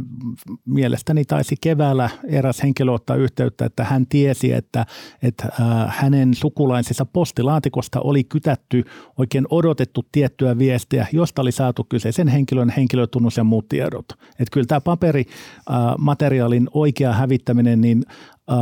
mielestäni 0.65 1.25
taisi 1.25 1.57
keväällä 1.61 2.11
eräs 2.29 2.63
henkilö 2.63 2.93
ottaa 2.93 3.17
yhteyttä, 3.17 3.65
että 3.65 3.85
hän 3.85 4.07
tiesi, 4.07 4.53
että, 4.53 4.87
että 5.23 5.45
äh, 5.61 5.97
hänen 5.97 6.35
sukulaisensa 6.35 7.07
postilaatikosta 7.07 8.01
oli 8.01 8.25
kytätty 8.25 8.85
oikein 9.19 9.47
odotettu 9.51 10.07
tiettyä 10.13 10.59
viestiä, 10.59 11.07
josta 11.13 11.43
oli 11.43 11.53
saatu 11.53 11.85
kyseisen 11.89 12.24
henkilön 12.29 12.71
henkilötunnus 12.77 13.37
ja 13.37 13.45
muut 13.45 13.69
tiedot. 13.69 14.07
Että 14.11 14.53
kyllä 14.53 14.67
tämä 14.67 14.81
paperimateriaalin 14.81 16.69
oikea 16.75 17.13
hävittäminen, 17.13 17.81
niin 17.81 18.03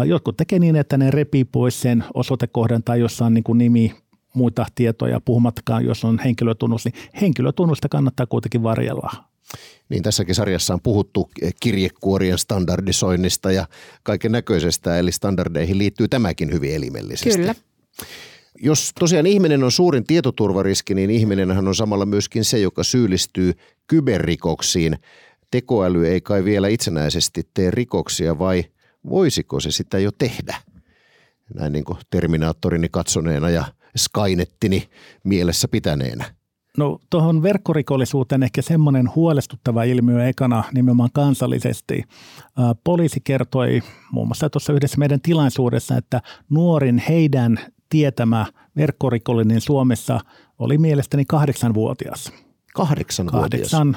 jotkut 0.06 0.36
tekee 0.36 0.58
niin, 0.58 0.76
että 0.76 0.98
ne 0.98 1.10
repii 1.10 1.44
pois 1.44 1.80
sen 1.80 2.04
osoitekohdan 2.14 2.82
tai 2.82 3.00
jossa 3.00 3.24
on 3.26 3.34
niin 3.34 3.44
kuin 3.44 3.58
nimi, 3.58 3.94
muita 4.34 4.66
tietoja, 4.74 5.20
puhumattakaan 5.20 5.84
jos 5.84 6.04
on 6.04 6.18
henkilötunnus, 6.24 6.84
niin 6.84 6.94
henkilötunnusta 7.20 7.88
kannattaa 7.88 8.26
kuitenkin 8.26 8.62
varjella. 8.62 9.10
Niin 9.88 10.02
tässäkin 10.02 10.34
sarjassa 10.34 10.74
on 10.74 10.80
puhuttu 10.80 11.30
kirjekuorien 11.60 12.38
standardisoinnista 12.38 13.52
ja 13.52 13.66
kaiken 14.02 14.32
näköisestä, 14.32 14.98
eli 14.98 15.12
standardeihin 15.12 15.78
liittyy 15.78 16.08
tämäkin 16.08 16.52
hyvin 16.52 16.74
elimellisesti. 16.74 17.38
Kyllä. 17.40 17.54
Jos 18.58 18.92
tosiaan 19.00 19.26
ihminen 19.26 19.64
on 19.64 19.72
suurin 19.72 20.04
tietoturvariski, 20.04 20.94
niin 20.94 21.10
ihminenhän 21.10 21.68
on 21.68 21.74
samalla 21.74 22.06
myöskin 22.06 22.44
se, 22.44 22.58
joka 22.58 22.82
syyllistyy 22.82 23.52
kyberrikoksiin. 23.86 24.98
Tekoäly 25.50 26.06
ei 26.06 26.20
kai 26.20 26.44
vielä 26.44 26.68
itsenäisesti 26.68 27.42
tee 27.54 27.70
rikoksia 27.70 28.38
vai 28.38 28.64
voisiko 29.10 29.60
se 29.60 29.70
sitä 29.70 29.98
jo 29.98 30.10
tehdä? 30.18 30.56
Näin 31.54 31.72
niin 31.72 31.84
kuin 31.84 31.98
Terminaattorini 32.10 32.88
katsoneena 32.90 33.50
ja 33.50 33.64
Skynettini 33.96 34.88
mielessä 35.24 35.68
pitäneenä. 35.68 36.24
No 36.78 36.98
tuohon 37.10 37.42
verkkorikollisuuteen 37.42 38.42
ehkä 38.42 38.62
semmoinen 38.62 39.14
huolestuttava 39.14 39.82
ilmiö 39.82 40.28
ekana 40.28 40.64
nimenomaan 40.74 41.10
kansallisesti. 41.12 42.04
Poliisi 42.84 43.20
kertoi 43.24 43.82
muun 44.12 44.28
muassa 44.28 44.50
tuossa 44.50 44.72
yhdessä 44.72 44.98
meidän 44.98 45.20
tilaisuudessa, 45.20 45.96
että 45.96 46.22
nuorin 46.50 47.02
heidän 47.08 47.58
tietämä 47.92 48.46
verkkorikollinen 48.76 49.60
Suomessa 49.60 50.20
oli 50.58 50.78
mielestäni 50.78 51.24
kahdeksanvuotias. 51.24 52.32
Kahdeksanvuotias? 52.74 53.70
Kahdeksan 53.70 53.96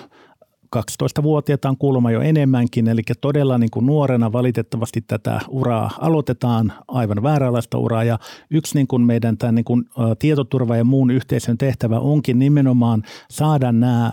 12-vuotiaita 0.75 1.69
on 1.69 1.77
kuulemma 1.77 2.11
jo 2.11 2.21
enemmänkin, 2.21 2.87
eli 2.87 3.01
todella 3.21 3.57
niin 3.57 3.71
kuin 3.71 3.85
nuorena 3.85 4.31
valitettavasti 4.31 5.01
tätä 5.01 5.39
uraa 5.49 5.91
aloitetaan, 5.99 6.73
aivan 6.87 7.23
vääränlaista 7.23 7.77
uraa. 7.77 8.03
Ja 8.03 8.19
yksi 8.51 8.75
niin 8.75 8.87
kuin 8.87 9.01
meidän 9.01 9.37
tämän 9.37 9.55
niin 9.55 9.65
kuin, 9.65 9.85
tietoturva 10.19 10.77
ja 10.77 10.83
muun 10.83 11.11
yhteisön 11.11 11.57
tehtävä 11.57 11.99
onkin 11.99 12.39
nimenomaan 12.39 13.03
saada 13.29 13.71
nämä 13.71 14.11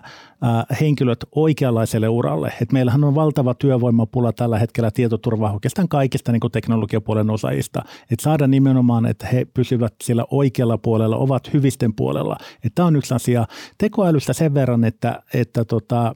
henkilöt 0.80 1.18
oikeanlaiselle 1.34 2.08
uralle. 2.08 2.52
Et 2.62 2.72
meillähän 2.72 3.04
on 3.04 3.14
valtava 3.14 3.54
työvoimapula 3.54 4.32
tällä 4.32 4.58
hetkellä 4.58 4.90
tietoturvaa 4.90 5.52
oikeastaan 5.52 5.88
kaikista 5.88 6.32
niin 6.32 6.40
kuin 6.40 6.52
teknologiapuolen 6.52 7.30
osaajista. 7.30 7.82
Et 8.10 8.20
saada 8.20 8.46
nimenomaan, 8.46 9.06
että 9.06 9.26
he 9.26 9.44
pysyvät 9.44 9.94
siellä 10.02 10.24
oikealla 10.30 10.78
puolella, 10.78 11.16
ovat 11.16 11.52
hyvisten 11.52 11.94
puolella. 11.94 12.36
Tämä 12.74 12.86
on 12.86 12.96
yksi 12.96 13.14
asia. 13.14 13.46
Tekoälystä 13.78 14.32
sen 14.32 14.54
verran, 14.54 14.84
että, 14.84 15.22
että 15.34 15.64
tota, 15.64 16.14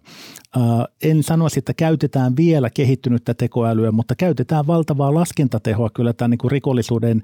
en 1.02 1.22
sanoisi, 1.22 1.58
että 1.58 1.74
käytetään 1.74 2.36
vielä 2.36 2.70
kehittynyttä 2.70 3.34
tekoälyä, 3.34 3.92
mutta 3.92 4.14
käytetään 4.14 4.66
valtavaa 4.66 5.14
laskentatehoa 5.14 5.90
kyllä 5.90 6.12
tämän 6.12 6.30
niin 6.30 6.38
kuin 6.38 6.50
rikollisuuden 6.50 7.22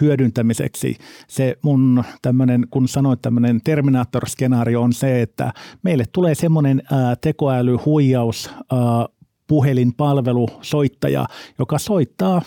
hyödyntämiseksi. 0.00 0.96
Se 1.28 1.56
mun 1.62 2.04
tämmöinen, 2.22 2.66
kun 2.70 2.88
sanoit 2.88 3.22
tämmöinen 3.22 3.60
Terminator-skenaario 3.64 4.82
on 4.82 4.92
se, 4.92 5.22
että 5.22 5.52
meille 5.82 6.04
tulee 6.12 6.19
semmoinen 6.34 6.82
tekoälyhuijaus 7.20 8.50
puhelinpalvelu, 9.46 10.48
soittaja, 10.62 11.26
joka 11.58 11.78
soittaa 11.78 12.42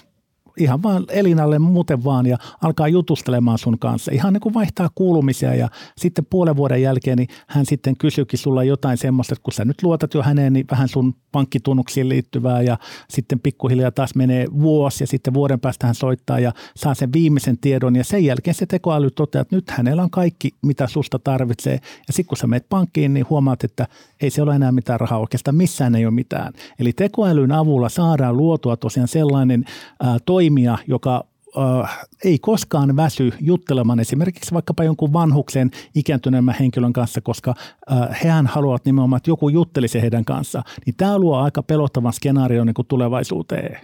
ihan 0.57 0.83
vaan 0.83 1.05
Elinalle 1.09 1.59
muuten 1.59 2.03
vaan 2.03 2.25
ja 2.25 2.37
alkaa 2.61 2.87
jutustelemaan 2.87 3.57
sun 3.57 3.79
kanssa. 3.79 4.11
Ihan 4.11 4.33
niin 4.33 4.41
kuin 4.41 4.53
vaihtaa 4.53 4.89
kuulumisia 4.95 5.55
ja 5.55 5.69
sitten 5.97 6.25
puolen 6.25 6.55
vuoden 6.55 6.81
jälkeen 6.81 7.17
niin 7.17 7.27
hän 7.47 7.65
sitten 7.65 7.97
kysyykin 7.97 8.39
sulla 8.39 8.63
jotain 8.63 8.97
semmoista, 8.97 9.33
että 9.33 9.43
kun 9.43 9.53
sä 9.53 9.65
nyt 9.65 9.83
luotat 9.83 10.13
jo 10.13 10.21
häneen, 10.21 10.53
niin 10.53 10.65
vähän 10.71 10.87
sun 10.87 11.15
pankkitunnuksiin 11.31 12.09
liittyvää 12.09 12.61
ja 12.61 12.77
sitten 13.09 13.39
pikkuhiljaa 13.39 13.91
taas 13.91 14.15
menee 14.15 14.47
vuosi 14.61 15.03
ja 15.03 15.07
sitten 15.07 15.33
vuoden 15.33 15.59
päästä 15.59 15.87
hän 15.87 15.95
soittaa 15.95 16.39
ja 16.39 16.51
saa 16.75 16.93
sen 16.93 17.13
viimeisen 17.13 17.57
tiedon 17.57 17.95
ja 17.95 18.03
sen 18.03 18.25
jälkeen 18.25 18.55
se 18.55 18.65
tekoäly 18.65 19.11
toteaa, 19.11 19.41
että 19.41 19.55
nyt 19.55 19.69
hänellä 19.69 20.03
on 20.03 20.09
kaikki, 20.09 20.49
mitä 20.61 20.87
susta 20.87 21.19
tarvitsee 21.19 21.79
ja 22.07 22.13
sitten 22.13 22.29
kun 22.29 22.37
sä 22.37 22.47
menet 22.47 22.69
pankkiin, 22.69 23.13
niin 23.13 23.25
huomaat, 23.29 23.63
että 23.63 23.87
ei 24.21 24.29
se 24.29 24.41
ole 24.41 24.55
enää 24.55 24.71
mitään 24.71 24.99
rahaa 24.99 25.19
oikeastaan, 25.19 25.55
missään 25.55 25.95
ei 25.95 26.05
ole 26.05 26.13
mitään. 26.13 26.53
Eli 26.79 26.93
tekoälyn 26.93 27.51
avulla 27.51 27.89
saadaan 27.89 28.37
luotua 28.37 28.77
tosiaan 28.77 29.07
sellainen 29.07 29.65
ää, 30.03 30.17
toimija, 30.43 30.77
joka 30.87 31.23
äh, 31.57 32.07
ei 32.23 32.39
koskaan 32.39 32.95
väsy 32.95 33.31
juttelemaan 33.39 33.99
esimerkiksi 33.99 34.53
vaikkapa 34.53 34.83
jonkun 34.83 35.13
vanhuksen 35.13 35.71
ikääntyneemmän 35.95 36.55
henkilön 36.59 36.93
kanssa, 36.93 37.21
koska 37.21 37.53
äh, 37.91 38.21
hehän 38.23 38.47
haluavat 38.47 38.85
nimenomaan, 38.85 39.17
että 39.17 39.29
joku 39.29 39.49
juttelisi 39.49 40.01
heidän 40.01 40.25
kanssa. 40.25 40.63
Niin 40.85 40.95
tämä 40.95 41.19
luo 41.19 41.37
aika 41.37 41.63
pelottavan 41.63 42.13
skenaario 42.13 42.63
niin 42.63 42.75
tulevaisuuteen. 42.87 43.79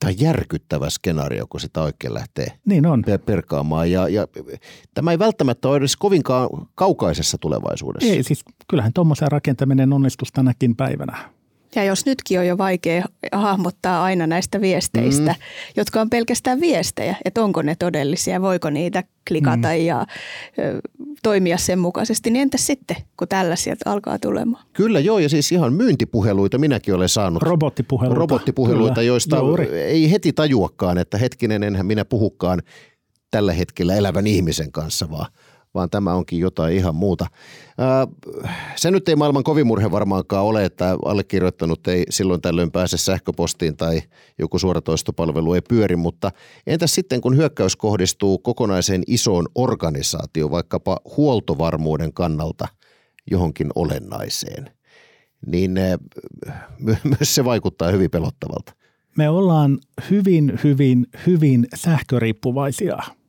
Tämä 0.00 0.10
on 0.10 0.20
järkyttävä 0.20 0.90
skenaario, 0.90 1.46
kun 1.46 1.60
sitä 1.60 1.82
oikein 1.82 2.14
lähtee 2.14 2.46
niin 2.64 2.86
on. 2.86 3.04
perkaamaan. 3.26 3.90
Ja, 3.90 4.08
ja 4.08 4.26
tämä 4.94 5.10
ei 5.10 5.18
välttämättä 5.18 5.68
ole 5.68 5.76
edes 5.76 5.96
kovinkaan 5.96 6.48
kaukaisessa 6.74 7.38
tulevaisuudessa. 7.40 8.12
Ei, 8.12 8.22
siis 8.22 8.44
kyllähän 8.68 8.92
tuommoisen 8.92 9.32
rakentaminen 9.32 9.92
onnistus 9.92 10.32
tänäkin 10.32 10.76
päivänä. 10.76 11.43
Ja 11.74 11.84
jos 11.84 12.06
nytkin 12.06 12.38
on 12.38 12.46
jo 12.46 12.58
vaikea 12.58 13.04
hahmottaa 13.32 14.04
aina 14.04 14.26
näistä 14.26 14.60
viesteistä, 14.60 15.32
mm. 15.32 15.44
jotka 15.76 16.00
on 16.00 16.10
pelkästään 16.10 16.60
viestejä, 16.60 17.16
että 17.24 17.42
onko 17.42 17.62
ne 17.62 17.74
todellisia, 17.74 18.42
voiko 18.42 18.70
niitä 18.70 19.04
klikata 19.28 19.68
mm. 19.68 19.84
ja 19.86 20.06
ö, 20.58 20.80
toimia 21.22 21.58
sen 21.58 21.78
mukaisesti, 21.78 22.30
niin 22.30 22.42
entäs 22.42 22.66
sitten, 22.66 22.96
kun 23.16 23.28
tällaisia 23.28 23.76
alkaa 23.84 24.18
tulemaan? 24.18 24.64
Kyllä 24.72 25.00
joo, 25.00 25.18
ja 25.18 25.28
siis 25.28 25.52
ihan 25.52 25.72
myyntipuheluita 25.72 26.58
minäkin 26.58 26.94
olen 26.94 27.08
saanut. 27.08 27.42
Robottipuheluita. 27.42 28.20
Robottipuheluita, 28.20 28.94
Kyllä. 28.94 29.06
joista 29.06 29.36
Juuri. 29.36 29.66
ei 29.66 30.10
heti 30.10 30.32
tajuakaan, 30.32 30.98
että 30.98 31.18
hetkinen, 31.18 31.62
enhän 31.62 31.86
minä 31.86 32.04
puhukaan 32.04 32.62
tällä 33.30 33.52
hetkellä 33.52 33.94
elävän 33.94 34.26
ihmisen 34.26 34.72
kanssa, 34.72 35.10
vaan– 35.10 35.26
vaan 35.74 35.90
tämä 35.90 36.14
onkin 36.14 36.38
jotain 36.38 36.76
ihan 36.76 36.94
muuta. 36.94 37.26
Se 38.76 38.90
nyt 38.90 39.08
ei 39.08 39.16
maailman 39.16 39.44
kovimurhe 39.44 39.90
varmaankaan 39.90 40.44
ole, 40.44 40.64
että 40.64 40.98
allekirjoittanut 41.04 41.88
ei 41.88 42.04
silloin 42.10 42.40
tällöin 42.40 42.70
pääse 42.70 42.96
sähköpostiin 42.96 43.76
tai 43.76 44.02
joku 44.38 44.58
suoratoistopalvelu 44.58 45.54
ei 45.54 45.62
pyöri, 45.68 45.96
mutta 45.96 46.30
entäs 46.66 46.94
sitten 46.94 47.20
kun 47.20 47.36
hyökkäys 47.36 47.76
kohdistuu 47.76 48.38
kokonaiseen 48.38 49.02
isoon 49.06 49.46
organisaatioon, 49.54 50.50
vaikkapa 50.50 50.96
huoltovarmuuden 51.16 52.12
kannalta 52.12 52.68
johonkin 53.30 53.70
olennaiseen, 53.74 54.70
niin 55.46 55.74
myös 57.04 57.34
se 57.34 57.44
vaikuttaa 57.44 57.90
hyvin 57.90 58.10
pelottavalta. 58.10 58.72
Me 59.16 59.28
ollaan 59.28 59.78
hyvin, 60.10 60.58
hyvin, 60.64 61.06
hyvin 61.26 61.66
sähköriippuvaisia– 61.74 62.98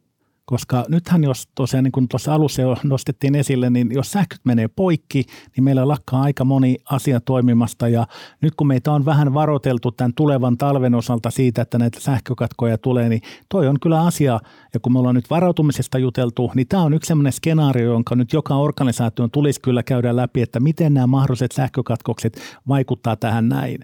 koska 0.45 0.85
nythän 0.89 1.23
jos 1.23 1.47
tosiaan 1.55 1.83
niin 1.83 1.91
kuin 1.91 2.07
tuossa 2.07 2.33
alussa 2.33 2.61
jo 2.61 2.77
nostettiin 2.83 3.35
esille, 3.35 3.69
niin 3.69 3.91
jos 3.91 4.11
sähköt 4.11 4.39
menee 4.43 4.67
poikki, 4.67 5.23
niin 5.55 5.63
meillä 5.63 5.87
lakkaa 5.87 6.21
aika 6.21 6.45
moni 6.45 6.77
asia 6.91 7.19
toimimasta 7.19 7.87
ja 7.87 8.07
nyt 8.41 8.55
kun 8.55 8.67
meitä 8.67 8.91
on 8.91 9.05
vähän 9.05 9.33
varoteltu 9.33 9.91
tämän 9.91 10.13
tulevan 10.13 10.57
talven 10.57 10.95
osalta 10.95 11.31
siitä, 11.31 11.61
että 11.61 11.77
näitä 11.77 11.99
sähkökatkoja 11.99 12.77
tulee, 12.77 13.09
niin 13.09 13.21
toi 13.49 13.67
on 13.67 13.79
kyllä 13.79 14.01
asia 14.01 14.39
ja 14.73 14.79
kun 14.79 14.93
me 14.93 14.99
ollaan 14.99 15.15
nyt 15.15 15.29
varautumisesta 15.29 15.97
juteltu, 15.97 16.51
niin 16.55 16.67
tämä 16.67 16.83
on 16.83 16.93
yksi 16.93 17.07
sellainen 17.07 17.33
skenaario, 17.33 17.91
jonka 17.91 18.15
nyt 18.15 18.33
joka 18.33 18.55
organisaation 18.55 19.31
tulisi 19.31 19.61
kyllä 19.61 19.83
käydä 19.83 20.15
läpi, 20.15 20.41
että 20.41 20.59
miten 20.59 20.93
nämä 20.93 21.07
mahdolliset 21.07 21.51
sähkökatkokset 21.51 22.41
vaikuttaa 22.67 23.15
tähän 23.15 23.49
näin. 23.49 23.79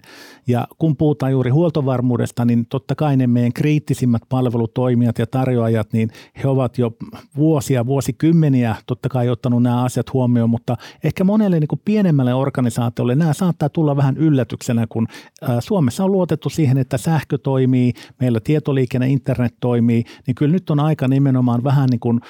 Ja 0.46 0.68
kun 0.78 0.96
puhutaan 0.96 1.32
juuri 1.32 1.50
huoltovarmuudesta, 1.50 2.44
niin 2.44 2.66
totta 2.66 2.94
kai 2.94 3.16
ne 3.16 3.26
meidän 3.26 3.52
kriittisimmät 3.52 4.22
palvelutoimijat 4.28 5.18
ja 5.18 5.26
tarjoajat, 5.26 5.92
niin 5.92 6.10
he 6.42 6.48
ovat 6.52 6.78
jo 6.78 6.92
vuosia, 7.36 7.86
vuosikymmeniä 7.86 8.76
totta 8.86 9.08
kai 9.08 9.28
ottanut 9.28 9.62
nämä 9.62 9.82
asiat 9.82 10.12
huomioon, 10.12 10.50
mutta 10.50 10.76
ehkä 11.04 11.24
monelle 11.24 11.60
niin 11.60 11.68
kuin 11.68 11.80
pienemmälle 11.84 12.34
organisaatiolle 12.34 13.14
nämä 13.14 13.32
saattaa 13.32 13.68
tulla 13.68 13.96
vähän 13.96 14.16
yllätyksenä, 14.16 14.86
kun 14.88 15.08
Suomessa 15.60 16.04
on 16.04 16.12
luotettu 16.12 16.50
siihen, 16.50 16.78
että 16.78 16.98
sähkö 16.98 17.38
toimii, 17.38 17.92
meillä 18.20 18.40
tietoliikenne, 18.44 19.08
internet 19.08 19.54
toimii, 19.60 20.04
niin 20.26 20.34
kyllä 20.34 20.52
nyt 20.52 20.70
on 20.70 20.80
aika 20.80 21.08
nimenomaan 21.08 21.64
vähän 21.64 21.88
niin 21.88 22.00
kuin 22.00 22.20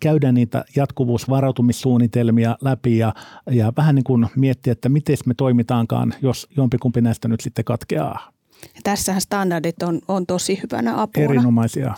käydä 0.00 0.32
niitä 0.32 0.64
jatkuvuusvarautumissuunnitelmia 0.76 2.56
läpi 2.60 2.98
ja, 2.98 3.14
ja 3.50 3.72
vähän 3.76 3.94
niin 3.94 4.04
kuin 4.04 4.26
miettiä, 4.36 4.72
että 4.72 4.88
miten 4.88 5.16
me 5.26 5.34
toimitaankaan, 5.34 6.14
jos 6.22 6.48
jompikumpi 6.56 7.00
näistä 7.00 7.28
nyt 7.28 7.40
sitten 7.40 7.64
katkeaa. 7.64 8.30
Ja 8.62 8.80
tässähän 8.84 9.20
standardit 9.20 9.82
on, 9.82 10.00
on 10.08 10.26
tosi 10.26 10.60
hyvänä 10.62 11.02
apuna. 11.02 11.24
Erinomaisia. 11.24 11.94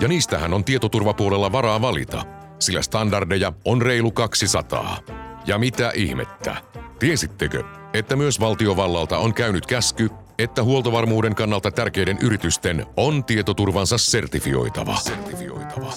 Ja 0.00 0.08
niistähän 0.08 0.54
on 0.54 0.64
tietoturvapuolella 0.64 1.52
varaa 1.52 1.80
valita, 1.80 2.24
sillä 2.58 2.82
standardeja 2.82 3.52
on 3.64 3.82
reilu 3.82 4.10
200. 4.10 4.98
Ja 5.46 5.58
mitä 5.58 5.92
ihmettä? 5.94 6.56
Tiesittekö, 6.98 7.64
että 7.94 8.16
myös 8.16 8.40
valtiovallalta 8.40 9.18
on 9.18 9.34
käynyt 9.34 9.66
käsky, 9.66 10.10
että 10.38 10.62
huoltovarmuuden 10.62 11.34
kannalta 11.34 11.70
tärkeiden 11.70 12.18
yritysten 12.22 12.86
on 12.96 13.24
tietoturvansa 13.24 13.98
sertifioitava. 13.98 14.96
sertifioitava. 14.96 15.92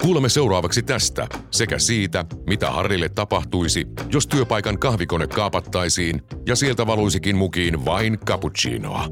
Kuulemme 0.00 0.28
seuraavaksi 0.28 0.82
tästä 0.82 1.26
sekä 1.50 1.78
siitä, 1.78 2.24
mitä 2.46 2.70
Harrille 2.70 3.08
tapahtuisi, 3.08 3.86
jos 4.12 4.26
työpaikan 4.26 4.78
kahvikone 4.78 5.26
kaapattaisiin 5.26 6.22
ja 6.46 6.56
sieltä 6.56 6.86
valuisikin 6.86 7.36
mukiin 7.36 7.84
vain 7.84 8.18
cappuccinoa. 8.18 9.08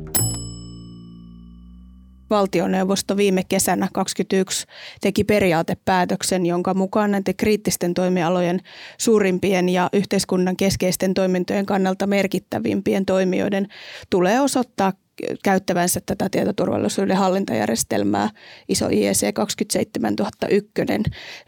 Valtioneuvosto 2.31 3.17
viime 3.17 3.43
kesänä 3.49 3.89
2021 3.93 4.67
teki 5.01 5.25
periaatepäätöksen, 5.25 6.47
jonka 6.47 6.75
mukaan 6.75 7.11
näiden 7.11 7.37
kriittisten 7.37 7.95
toimialojen 7.95 8.61
suurimpien 8.99 9.69
ja 9.69 9.89
yhteiskunnan 9.93 10.57
keskeisten 10.57 11.15
toimintojen 11.15 11.67
kannalta 11.67 12.07
merkittävimpien 12.07 13.07
toimijoiden 13.07 13.69
tulee 14.11 14.41
osoittaa 14.41 14.93
käyttävänsä 15.43 16.01
tätä 16.07 16.29
tietoturvallisuuden 16.31 17.17
hallintajärjestelmää, 17.17 18.31
iso 18.69 18.89
IEC 18.89 19.35
27001, 19.35 20.71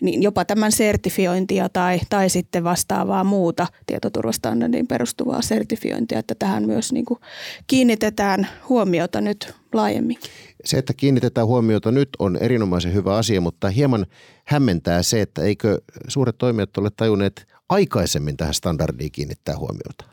niin 0.01 0.23
jopa 0.23 0.45
tämän 0.45 0.73
sertifiointia 0.73 1.69
tai, 1.69 2.01
tai 2.11 2.31
sitten 2.31 2.65
vastaavaa 2.65 3.25
muuta 3.25 3.67
tietoturvastandardiin 3.87 4.87
perustuvaa 4.87 5.43
sertifiointia, 5.43 6.19
että 6.19 6.35
tähän 6.39 6.67
myös 6.67 6.93
niin 6.93 7.05
kuin 7.05 7.21
kiinnitetään 7.67 8.49
huomiota 8.69 9.21
nyt 9.21 9.55
laajemmin. 9.73 10.19
Se, 10.65 10.79
että 10.79 10.95
kiinnitetään 10.95 11.47
huomiota 11.47 11.91
nyt 11.91 12.09
on 12.19 12.37
erinomaisen 12.37 12.95
hyvä 12.95 13.17
asia, 13.17 13.41
mutta 13.41 13.71
hieman 13.71 14.07
hämmentää 14.45 15.03
se, 15.03 15.21
että 15.21 15.43
eikö 15.43 15.79
suuret 16.09 16.39
toimijat 16.39 16.79
ole 16.79 16.91
tajunneet 16.97 17.47
aikaisemmin 17.69 18.37
tähän 18.37 18.55
standardiin 18.55 19.13
kiinnittää 19.13 19.59
huomiota? 19.59 20.05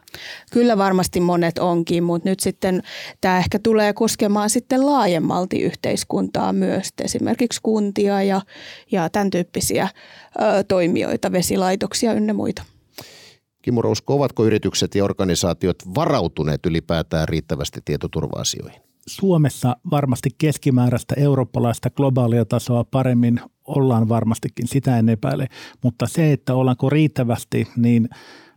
Kyllä 0.51 0.77
varmasti 0.77 1.19
monet 1.19 1.57
onkin, 1.57 2.03
mutta 2.03 2.29
nyt 2.29 2.39
sitten 2.39 2.83
tämä 3.21 3.37
ehkä 3.37 3.59
tulee 3.59 3.93
koskemaan 3.93 4.49
sitten 4.49 4.85
laajemmalti 4.85 5.61
yhteiskuntaa 5.61 6.53
myös, 6.53 6.89
esimerkiksi 7.01 7.59
kuntia 7.63 8.23
ja, 8.23 8.41
ja 8.91 9.09
tämän 9.09 9.29
tyyppisiä 9.29 9.89
ö, 10.41 10.63
toimijoita, 10.67 11.31
vesilaitoksia 11.31 12.13
ynnä 12.13 12.33
muita. 12.33 12.63
Kimmo 13.61 13.81
Rousko, 13.81 14.13
ovatko 14.13 14.45
yritykset 14.45 14.95
ja 14.95 15.03
organisaatiot 15.03 15.77
varautuneet 15.95 16.65
ylipäätään 16.65 17.27
riittävästi 17.27 17.79
tietoturva-asioihin? 17.85 18.81
Suomessa 19.07 19.77
varmasti 19.91 20.29
keskimääräistä 20.37 21.15
eurooppalaista 21.17 21.89
globaalia 21.89 22.45
tasoa 22.45 22.83
paremmin 22.83 23.39
ollaan 23.65 24.09
varmastikin, 24.09 24.67
sitä 24.67 24.99
en 24.99 25.09
epäile, 25.09 25.47
mutta 25.83 26.07
se, 26.07 26.31
että 26.31 26.55
ollaanko 26.55 26.89
riittävästi, 26.89 27.67
niin 27.77 28.09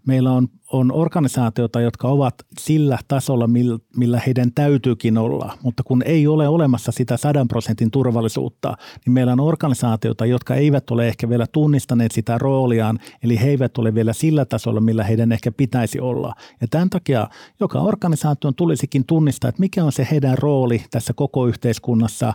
meillä 0.06 0.32
on 0.32 0.48
on 0.72 0.92
organisaatioita, 0.92 1.80
jotka 1.80 2.08
ovat 2.08 2.34
sillä 2.58 2.98
tasolla, 3.08 3.48
millä 3.96 4.20
heidän 4.26 4.52
täytyykin 4.52 5.18
olla, 5.18 5.58
mutta 5.62 5.82
kun 5.82 6.02
ei 6.02 6.26
ole 6.26 6.48
olemassa 6.48 6.92
sitä 6.92 7.16
sadan 7.16 7.48
prosentin 7.48 7.90
turvallisuutta, 7.90 8.74
niin 9.06 9.12
meillä 9.12 9.32
on 9.32 9.40
organisaatioita, 9.40 10.26
jotka 10.26 10.54
eivät 10.54 10.90
ole 10.90 11.08
ehkä 11.08 11.28
vielä 11.28 11.46
tunnistaneet 11.52 12.12
sitä 12.12 12.38
rooliaan, 12.38 12.98
eli 13.22 13.40
he 13.40 13.48
eivät 13.48 13.78
ole 13.78 13.94
vielä 13.94 14.12
sillä 14.12 14.44
tasolla, 14.44 14.80
millä 14.80 15.04
heidän 15.04 15.32
ehkä 15.32 15.52
pitäisi 15.52 16.00
olla. 16.00 16.34
Ja 16.60 16.66
tämän 16.70 16.90
takia 16.90 17.28
joka 17.60 17.80
organisaation 17.80 18.54
tulisikin 18.54 19.04
tunnistaa, 19.04 19.48
että 19.48 19.60
mikä 19.60 19.84
on 19.84 19.92
se 19.92 20.08
heidän 20.10 20.38
rooli 20.38 20.82
tässä 20.90 21.12
koko 21.12 21.46
yhteiskunnassa, 21.46 22.32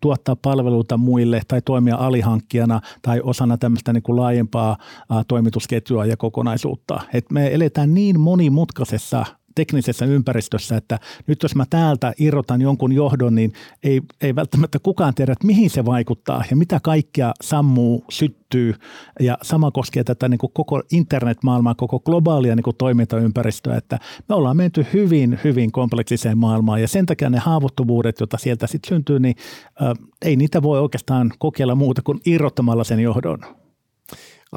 tuottaa 0.00 0.36
palveluita 0.36 0.96
muille 0.96 1.40
tai 1.48 1.62
toimia 1.62 1.96
alihankkijana 1.96 2.80
tai 3.02 3.20
osana 3.20 3.58
tämmöistä 3.58 3.92
niin 3.92 4.02
kuin 4.02 4.16
laajempaa 4.16 4.76
toimitusketjua 5.28 6.06
ja 6.06 6.16
kokonaisuutta. 6.16 7.00
Et 7.12 7.30
me 7.30 7.45
eletään 7.50 7.94
niin 7.94 8.20
monimutkaisessa 8.20 9.26
teknisessä 9.56 10.04
ympäristössä, 10.04 10.76
että 10.76 10.98
nyt 11.26 11.42
jos 11.42 11.54
mä 11.54 11.64
täältä 11.70 12.12
irrotan 12.18 12.60
jonkun 12.60 12.92
johdon, 12.92 13.34
niin 13.34 13.52
ei, 13.82 14.02
ei 14.20 14.34
välttämättä 14.34 14.78
kukaan 14.78 15.14
tiedä, 15.14 15.32
että 15.32 15.46
mihin 15.46 15.70
se 15.70 15.84
vaikuttaa 15.84 16.44
ja 16.50 16.56
mitä 16.56 16.80
kaikkea 16.82 17.32
sammuu, 17.42 18.04
syttyy. 18.10 18.74
Ja 19.20 19.38
sama 19.42 19.70
koskee 19.70 20.04
tätä 20.04 20.28
niin 20.28 20.38
kuin 20.38 20.52
koko 20.54 20.82
internetmaailmaa, 20.92 21.74
koko 21.74 22.00
globaalia 22.00 22.56
niin 22.56 22.64
kuin 22.64 22.76
toimintaympäristöä, 22.76 23.76
että 23.76 23.98
me 24.28 24.34
ollaan 24.34 24.56
menty 24.56 24.86
hyvin, 24.92 25.38
hyvin 25.44 25.72
kompleksiseen 25.72 26.38
maailmaan 26.38 26.80
ja 26.80 26.88
sen 26.88 27.06
takia 27.06 27.30
ne 27.30 27.38
haavoittuvuudet, 27.38 28.20
joita 28.20 28.38
sieltä 28.38 28.66
sitten 28.66 28.88
syntyy, 28.88 29.18
niin 29.18 29.34
äh, 29.82 29.92
ei 30.22 30.36
niitä 30.36 30.62
voi 30.62 30.80
oikeastaan 30.80 31.32
kokeilla 31.38 31.74
muuta 31.74 32.02
kuin 32.02 32.20
irrottamalla 32.26 32.84
sen 32.84 33.00
johdon. 33.00 33.65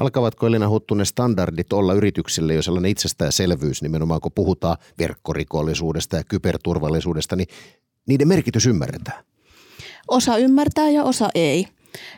Alkavatko 0.00 0.46
Elina 0.46 0.68
Huttunen 0.68 1.06
standardit 1.06 1.72
olla 1.72 1.94
yrityksille 1.94 2.54
jo 2.54 2.62
sellainen 2.62 2.90
itsestäänselvyys, 2.90 3.82
nimenomaan 3.82 4.20
kun 4.20 4.32
puhutaan 4.34 4.76
verkkorikollisuudesta 4.98 6.16
ja 6.16 6.24
kyberturvallisuudesta, 6.24 7.36
niin 7.36 7.48
niiden 8.08 8.28
merkitys 8.28 8.66
ymmärretään? 8.66 9.24
Osa 10.08 10.36
ymmärtää 10.36 10.90
ja 10.90 11.04
osa 11.04 11.28
ei. 11.34 11.66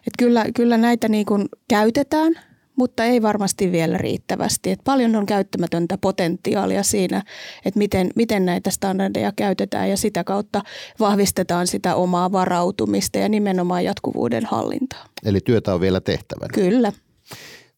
Et 0.07 0.13
kyllä, 0.19 0.45
kyllä 0.55 0.77
näitä 0.77 1.09
niin 1.09 1.27
kuin 1.27 1.49
käytetään, 1.69 2.33
mutta 2.77 3.05
ei 3.05 3.23
varmasti 3.23 3.73
vielä 3.73 3.99
riittävästi. 3.99 4.71
Et 4.71 4.81
paljon 4.85 5.17
on 5.17 5.27
käyttämätöntä 5.27 5.99
potentiaalia 5.99 6.83
siinä, 6.83 7.23
että 7.65 7.79
miten, 7.79 8.11
miten 8.17 8.47
näitä 8.47 8.71
standardeja 8.71 9.33
käytetään 9.37 9.91
ja 9.91 9.97
sitä 9.97 10.25
kautta 10.25 10.63
vahvistetaan 11.01 11.67
sitä 11.67 11.95
omaa 11.95 12.33
varautumista 12.33 13.19
ja 13.19 13.29
nimenomaan 13.29 13.85
jatkuvuuden 13.85 14.47
hallintaa. 14.47 15.05
Eli 15.25 15.41
työtä 15.41 15.75
on 15.75 15.81
vielä 15.81 16.01
tehtävänä. 16.01 16.51
Kyllä. 16.55 16.93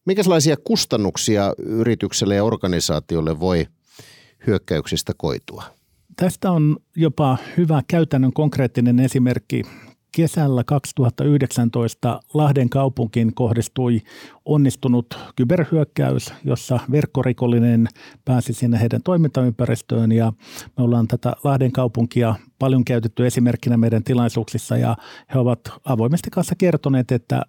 Mikälaisia 0.04 0.56
kustannuksia 0.56 1.54
yritykselle 1.58 2.34
ja 2.34 2.44
organisaatiolle 2.44 3.40
voi 3.40 3.66
hyökkäyksistä 4.46 5.12
koitua? 5.16 5.62
Tästä 6.16 6.50
on 6.50 6.76
jopa 6.96 7.38
hyvä 7.56 7.82
käytännön 7.88 8.32
konkreettinen 8.32 9.00
esimerkki 9.00 9.62
kesällä 10.16 10.64
2019 10.64 12.20
Lahden 12.34 12.70
kaupunkiin 12.70 13.34
kohdistui 13.34 14.00
onnistunut 14.44 15.18
kyberhyökkäys, 15.36 16.32
jossa 16.44 16.80
verkkorikollinen 16.90 17.88
pääsi 18.24 18.52
sinne 18.52 18.80
heidän 18.80 19.02
toimintaympäristöön. 19.02 20.12
Ja 20.12 20.32
me 20.76 20.84
ollaan 20.84 21.08
tätä 21.08 21.32
Lahden 21.44 21.72
kaupunkia 21.72 22.34
paljon 22.58 22.84
käytetty 22.84 23.26
esimerkkinä 23.26 23.76
meidän 23.76 24.04
tilaisuuksissa 24.04 24.76
ja 24.76 24.96
he 25.34 25.38
ovat 25.38 25.60
avoimesti 25.84 26.30
kanssa 26.30 26.54
kertoneet, 26.58 27.12
että 27.12 27.42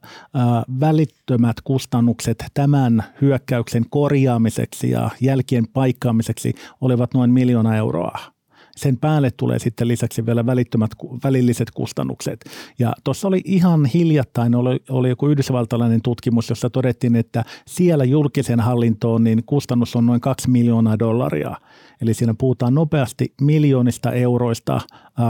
välittömät 0.79 1.61
kustannukset 1.63 2.45
tämän 2.53 3.03
hyökkäyksen 3.21 3.85
korjaamiseksi 3.89 4.89
ja 4.89 5.09
jälkien 5.21 5.67
paikkaamiseksi 5.67 6.53
olivat 6.81 7.13
noin 7.13 7.31
miljoona 7.31 7.75
euroa 7.75 8.34
sen 8.75 8.97
päälle 8.97 9.31
tulee 9.31 9.59
sitten 9.59 9.87
lisäksi 9.87 10.25
vielä 10.25 10.45
välittömät 10.45 10.91
välilliset 11.23 11.71
kustannukset. 11.71 12.45
Ja 12.79 12.93
tuossa 13.03 13.27
oli 13.27 13.41
ihan 13.45 13.85
hiljattain, 13.85 14.55
oli, 14.55 14.79
oli 14.89 15.09
joku 15.09 15.27
yhdysvaltalainen 15.27 16.01
tutkimus, 16.01 16.49
jossa 16.49 16.69
todettiin, 16.69 17.15
että 17.15 17.45
siellä 17.67 18.03
julkisen 18.03 18.59
hallintoon 18.59 19.23
niin 19.23 19.43
kustannus 19.45 19.95
on 19.95 20.05
noin 20.05 20.21
2 20.21 20.49
miljoonaa 20.49 20.99
dollaria. 20.99 21.55
Eli 22.01 22.13
siinä 22.13 22.33
puhutaan 22.37 22.73
nopeasti 22.73 23.33
miljoonista 23.41 24.11
euroista, 24.11 24.81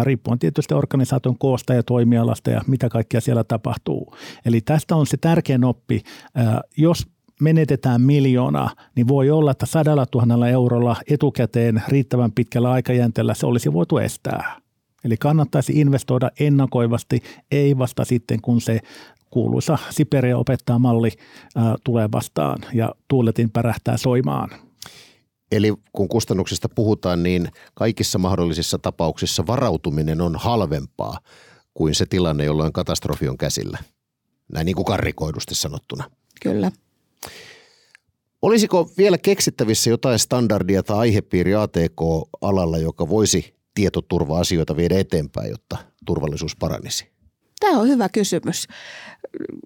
riippuen 0.03 0.39
tietysti 0.39 0.73
organisaation 0.73 1.37
koosta 1.37 1.73
ja 1.73 1.83
toimialasta 1.83 2.49
ja 2.49 2.61
mitä 2.67 2.89
kaikkea 2.89 3.21
siellä 3.21 3.43
tapahtuu. 3.43 4.15
Eli 4.45 4.61
tästä 4.61 4.95
on 4.95 5.07
se 5.07 5.17
tärkein 5.17 5.63
oppi. 5.63 6.01
Jos 6.77 7.07
menetetään 7.41 8.01
miljoona, 8.01 8.69
niin 8.95 9.07
voi 9.07 9.29
olla, 9.29 9.51
että 9.51 9.65
sadalla 9.65 10.05
tuhannella 10.05 10.49
eurolla 10.49 10.95
etukäteen 11.09 11.83
riittävän 11.87 12.31
pitkällä 12.31 12.71
aikajänteellä 12.71 13.33
se 13.33 13.45
olisi 13.45 13.73
voitu 13.73 13.97
estää. 13.97 14.61
Eli 15.03 15.17
kannattaisi 15.17 15.73
investoida 15.79 16.31
ennakoivasti, 16.39 17.23
ei 17.51 17.77
vasta 17.77 18.05
sitten 18.05 18.41
kun 18.41 18.61
se 18.61 18.79
kuuluisa 19.29 19.77
Siperia 19.89 20.37
opettaa 20.37 20.79
malli 20.79 21.11
ää, 21.55 21.75
tulee 21.83 22.09
vastaan 22.11 22.59
ja 22.73 22.95
tuuletin 23.07 23.51
pärähtää 23.51 23.97
soimaan. 23.97 24.49
Eli 25.51 25.73
kun 25.93 26.07
kustannuksista 26.07 26.69
puhutaan, 26.69 27.23
niin 27.23 27.47
kaikissa 27.73 28.19
mahdollisissa 28.19 28.79
tapauksissa 28.79 29.47
varautuminen 29.47 30.21
on 30.21 30.35
halvempaa 30.35 31.19
kuin 31.73 31.95
se 31.95 32.05
tilanne, 32.05 32.45
jolloin 32.45 32.73
katastrofi 32.73 33.27
on 33.27 33.37
käsillä. 33.37 33.77
Näin 34.53 34.65
niin 34.65 34.75
kuin 34.75 34.85
karrikoidusti 34.85 35.55
sanottuna. 35.55 36.03
Kyllä. 36.41 36.71
Olisiko 38.41 38.89
vielä 38.97 39.17
keksittävissä 39.17 39.89
jotain 39.89 40.19
standardia 40.19 40.83
tai 40.83 40.97
aihepiiri 40.97 41.55
ATK-alalla, 41.55 42.77
joka 42.77 43.09
voisi 43.09 43.55
tietoturva-asioita 43.75 44.75
viedä 44.77 44.99
eteenpäin, 44.99 45.49
jotta 45.49 45.77
turvallisuus 46.05 46.55
paranisi? 46.55 47.07
Tämä 47.59 47.79
on 47.79 47.87
hyvä 47.87 48.09
kysymys 48.09 48.67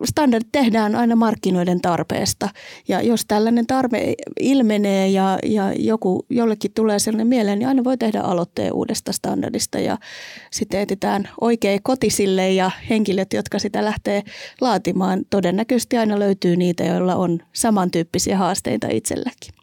standardit 0.03 0.51
tehdään 0.51 0.95
aina 0.95 1.15
markkinoiden 1.15 1.81
tarpeesta. 1.81 2.49
Ja 2.87 3.01
jos 3.01 3.25
tällainen 3.27 3.67
tarve 3.67 4.13
ilmenee 4.39 5.07
ja, 5.07 5.39
ja 5.43 5.73
joku, 5.73 6.25
jollekin 6.29 6.71
tulee 6.73 6.99
sellainen 6.99 7.27
mieleen, 7.27 7.59
niin 7.59 7.67
aina 7.67 7.83
voi 7.83 7.97
tehdä 7.97 8.21
aloitteen 8.21 8.73
uudesta 8.73 9.11
standardista. 9.11 9.79
Ja 9.79 9.97
sitten 10.51 10.79
etsitään 10.79 11.29
oikein 11.41 11.83
kotisille 11.83 12.51
ja 12.51 12.71
henkilöt, 12.89 13.33
jotka 13.33 13.59
sitä 13.59 13.85
lähtee 13.85 14.23
laatimaan. 14.61 15.25
Todennäköisesti 15.29 15.97
aina 15.97 16.19
löytyy 16.19 16.55
niitä, 16.55 16.83
joilla 16.83 17.15
on 17.15 17.39
samantyyppisiä 17.53 18.37
haasteita 18.37 18.87
itselläkin 18.91 19.59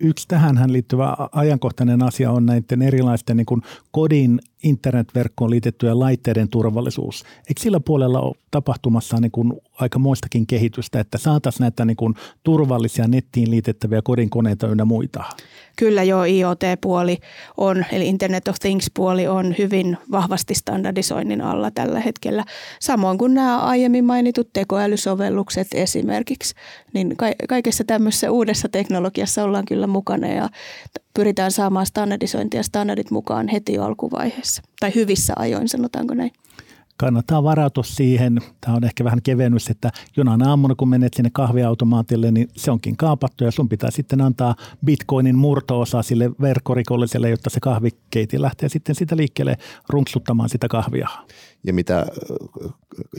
yksi 0.00 0.28
tähän 0.28 0.72
liittyvä 0.72 1.16
ajankohtainen 1.32 2.02
asia 2.02 2.32
on 2.32 2.46
näiden 2.46 2.82
erilaisten 2.82 3.36
niin 3.36 3.46
kuin 3.46 3.62
kodin 3.90 4.40
internetverkkoon 4.62 5.50
liitettyjen 5.50 6.00
laitteiden 6.00 6.48
turvallisuus. 6.48 7.24
Eikö 7.48 7.60
sillä 7.60 7.80
puolella 7.80 8.20
ole 8.20 8.34
tapahtumassa 8.50 9.20
niin 9.20 9.30
kuin 9.30 9.52
aika 9.80 9.98
muistakin 9.98 10.46
kehitystä, 10.46 11.00
että 11.00 11.18
saataisiin 11.18 11.60
näitä 11.60 11.84
niin 11.84 11.96
kuin 11.96 12.14
turvallisia 12.42 13.08
nettiin 13.08 13.50
liitettäviä 13.50 14.00
kodin 14.04 14.30
koneita 14.30 14.68
ynnä 14.68 14.84
muita? 14.84 15.24
Kyllä 15.76 16.02
jo 16.02 16.24
IoT-puoli 16.24 17.18
on, 17.56 17.84
eli 17.92 18.08
Internet 18.08 18.48
of 18.48 18.56
Things-puoli 18.60 19.26
on 19.26 19.54
hyvin 19.58 19.96
vahvasti 20.10 20.54
standardisoinnin 20.54 21.40
alla 21.40 21.70
tällä 21.70 22.00
hetkellä. 22.00 22.44
Samoin 22.80 23.18
kuin 23.18 23.34
nämä 23.34 23.60
aiemmin 23.60 24.04
mainitut 24.04 24.52
tekoälysovellukset 24.52 25.68
esimerkiksi, 25.74 26.54
niin 26.94 27.16
kaikessa 27.48 27.84
tämmöisessä 27.84 28.30
uudessa 28.30 28.68
teknologiassa 28.68 29.44
ollaan 29.44 29.64
kyllä 29.64 29.86
mukana 29.86 30.28
ja 30.28 30.48
pyritään 31.18 31.52
saamaan 31.52 31.86
standardisointia 31.86 32.62
standardit 32.62 33.10
mukaan 33.10 33.48
heti 33.48 33.78
alkuvaiheessa. 33.78 34.62
Tai 34.80 34.94
hyvissä 34.94 35.32
ajoin, 35.36 35.68
sanotaanko 35.68 36.14
näin 36.14 36.32
kannattaa 36.98 37.42
varautua 37.42 37.84
siihen. 37.84 38.38
Tämä 38.60 38.76
on 38.76 38.84
ehkä 38.84 39.04
vähän 39.04 39.22
kevennys, 39.22 39.68
että 39.68 39.90
jonain 40.16 40.42
aamuna 40.42 40.74
kun 40.74 40.88
menet 40.88 41.14
sinne 41.14 41.30
kahviautomaatille, 41.32 42.30
niin 42.30 42.48
se 42.56 42.70
onkin 42.70 42.96
kaapattu 42.96 43.44
ja 43.44 43.50
sun 43.50 43.68
pitää 43.68 43.90
sitten 43.90 44.20
antaa 44.20 44.54
bitcoinin 44.84 45.38
murtoosa 45.38 46.02
sille 46.02 46.30
verkkorikolliselle, 46.40 47.30
jotta 47.30 47.50
se 47.50 47.60
kahvikeiti 47.60 48.42
lähtee 48.42 48.68
sitten 48.68 48.94
sitä 48.94 49.16
liikkeelle 49.16 49.56
runksuttamaan 49.88 50.48
sitä 50.48 50.68
kahvia. 50.68 51.08
Ja, 51.64 51.72
mitä, 51.72 52.06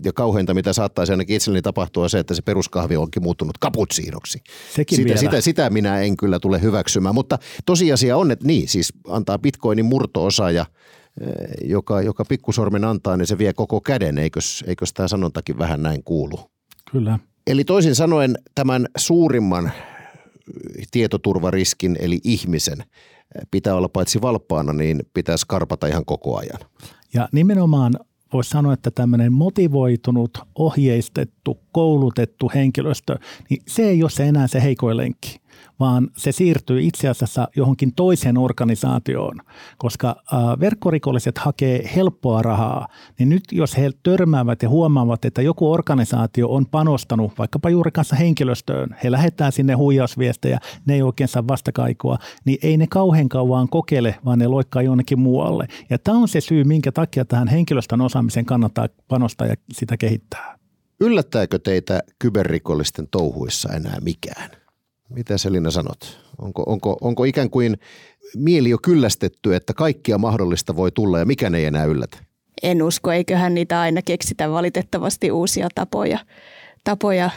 ja 0.03 0.13
kauheinta, 0.13 0.53
mitä 0.53 0.73
saattaisi 0.73 1.13
ainakin 1.13 1.35
itselleni 1.35 1.61
tapahtua, 1.61 2.09
se, 2.09 2.19
että 2.19 2.33
se 2.33 2.41
peruskahvi 2.41 2.97
onkin 2.97 3.23
muuttunut 3.23 3.57
kaputsiinoksi. 3.57 4.41
Sekin 4.75 4.95
sitä, 4.95 5.05
vielä. 5.05 5.19
Sitä, 5.19 5.41
sitä 5.41 5.69
minä 5.69 5.99
en 5.99 6.17
kyllä 6.17 6.39
tule 6.39 6.61
hyväksymään, 6.61 7.15
mutta 7.15 7.39
tosiasia 7.65 8.17
on, 8.17 8.31
että 8.31 8.47
niin, 8.47 8.67
siis 8.67 8.93
antaa 9.07 9.39
bitcoinin 9.39 9.85
murtoosa 9.85 10.51
ja– 10.51 10.65
joka, 11.63 12.01
joka 12.01 12.25
pikkusormen 12.25 12.83
antaa, 12.83 13.17
niin 13.17 13.27
se 13.27 13.37
vie 13.37 13.53
koko 13.53 13.81
käden. 13.81 14.17
Eikös, 14.17 14.63
eikös 14.67 14.93
tämä 14.93 15.07
sanontakin 15.07 15.57
vähän 15.57 15.83
näin 15.83 16.03
kuulu? 16.03 16.39
Kyllä. 16.91 17.19
Eli 17.47 17.63
toisin 17.63 17.95
sanoen 17.95 18.35
tämän 18.55 18.87
suurimman 18.97 19.71
tietoturvariskin, 20.91 21.97
eli 21.99 22.19
ihmisen, 22.23 22.77
pitää 23.51 23.75
olla 23.75 23.89
paitsi 23.89 24.21
valppaana, 24.21 24.73
niin 24.73 24.99
pitää 25.13 25.37
skarpata 25.37 25.87
ihan 25.87 26.05
koko 26.05 26.37
ajan. 26.37 26.59
Ja 27.13 27.29
nimenomaan 27.31 27.93
voisi 28.33 28.49
sanoa, 28.49 28.73
että 28.73 28.91
tämmöinen 28.91 29.33
motivoitunut, 29.33 30.37
ohjeistettu, 30.55 31.59
koulutettu 31.71 32.51
henkilöstö, 32.55 33.17
niin 33.49 33.61
se 33.67 33.83
ei 33.83 34.03
ole 34.03 34.09
se 34.09 34.27
enää 34.27 34.47
se 34.47 34.63
heikoin 34.63 34.97
lenkki 34.97 35.39
vaan 35.79 36.07
se 36.17 36.31
siirtyy 36.31 36.81
itse 36.81 37.09
asiassa 37.09 37.47
johonkin 37.55 37.93
toiseen 37.95 38.37
organisaatioon, 38.37 39.35
koska 39.77 40.15
verkkorikolliset 40.59 41.37
hakee 41.37 41.89
helppoa 41.95 42.41
rahaa, 42.41 42.87
niin 43.19 43.29
nyt 43.29 43.43
jos 43.51 43.77
he 43.77 43.89
törmäävät 44.03 44.63
ja 44.63 44.69
huomaavat, 44.69 45.25
että 45.25 45.41
joku 45.41 45.71
organisaatio 45.71 46.49
on 46.49 46.65
panostanut 46.65 47.33
vaikkapa 47.37 47.69
juuri 47.69 47.91
kanssa 47.91 48.15
henkilöstöön, 48.15 48.95
he 49.03 49.11
lähettää 49.11 49.51
sinne 49.51 49.73
huijausviestejä, 49.73 50.59
ne 50.85 50.93
ei 50.93 51.01
oikein 51.01 51.27
saa 51.27 51.47
vastakaikua, 51.47 52.17
niin 52.45 52.57
ei 52.63 52.77
ne 52.77 52.87
kauhean 52.87 53.29
kauan 53.29 53.69
kokeile, 53.69 54.15
vaan 54.25 54.39
ne 54.39 54.47
loikkaa 54.47 54.81
jonnekin 54.81 55.19
muualle. 55.19 55.67
Ja 55.89 55.97
tämä 55.99 56.17
on 56.17 56.27
se 56.27 56.41
syy, 56.41 56.63
minkä 56.63 56.91
takia 56.91 57.25
tähän 57.25 57.47
henkilöstön 57.47 58.01
osaamiseen 58.01 58.45
kannattaa 58.45 58.87
panostaa 59.07 59.47
ja 59.47 59.55
sitä 59.73 59.97
kehittää. 59.97 60.59
Yllättääkö 61.01 61.59
teitä 61.59 61.99
kyberrikollisten 62.19 63.07
touhuissa 63.11 63.73
enää 63.73 63.97
mikään? 64.01 64.49
Mitä 65.09 65.37
Selina 65.37 65.71
sanot? 65.71 66.19
Onko, 66.41 66.63
onko, 66.63 66.97
onko 67.01 67.23
ikään 67.23 67.49
kuin 67.49 67.77
mieli 68.35 68.69
jo 68.69 68.77
kyllästetty, 68.83 69.55
että 69.55 69.73
kaikkia 69.73 70.17
mahdollista 70.17 70.75
voi 70.75 70.91
tulla 70.91 71.19
ja 71.19 71.25
mikä 71.25 71.51
ei 71.57 71.65
enää 71.65 71.85
yllätä? 71.85 72.17
En 72.63 72.83
usko, 72.83 73.11
eiköhän 73.11 73.53
niitä 73.53 73.81
aina 73.81 74.01
keksitä 74.01 74.49
valitettavasti 74.49 75.31
uusia 75.31 75.67
tapoja, 75.75 76.19
tapoja 76.83 77.29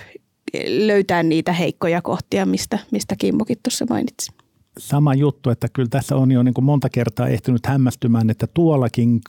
löytää 0.67 1.23
niitä 1.23 1.53
heikkoja 1.53 2.03
kohtia, 2.03 2.47
mistä, 2.47 2.79
mistä 2.91 3.15
Kimmokin 3.19 3.59
tuossa 3.63 3.87
mainitsi. 3.91 4.33
Sama 4.79 5.15
juttu, 5.15 5.51
että 5.51 5.69
kyllä 5.73 5.89
tässä 5.89 6.17
on 6.17 6.33
jo 6.33 6.43
niin 6.43 6.55
kuin 6.55 6.65
monta 6.65 6.89
kertaa 6.89 7.29
ehtinyt 7.29 7.67
hämmästymään, 7.67 8.31
että 8.31 8.47
tuollakin 8.47 9.21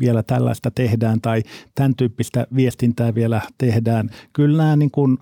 vielä 0.00 0.22
tällaista 0.22 0.70
tehdään 0.70 1.20
tai 1.20 1.42
tämän 1.74 1.94
tyyppistä 1.94 2.46
viestintää 2.56 3.14
vielä 3.14 3.40
tehdään. 3.58 4.10
Kyllä 4.32 4.62
nämä 4.62 4.76
niin 4.76 4.90
kuin 4.90 5.18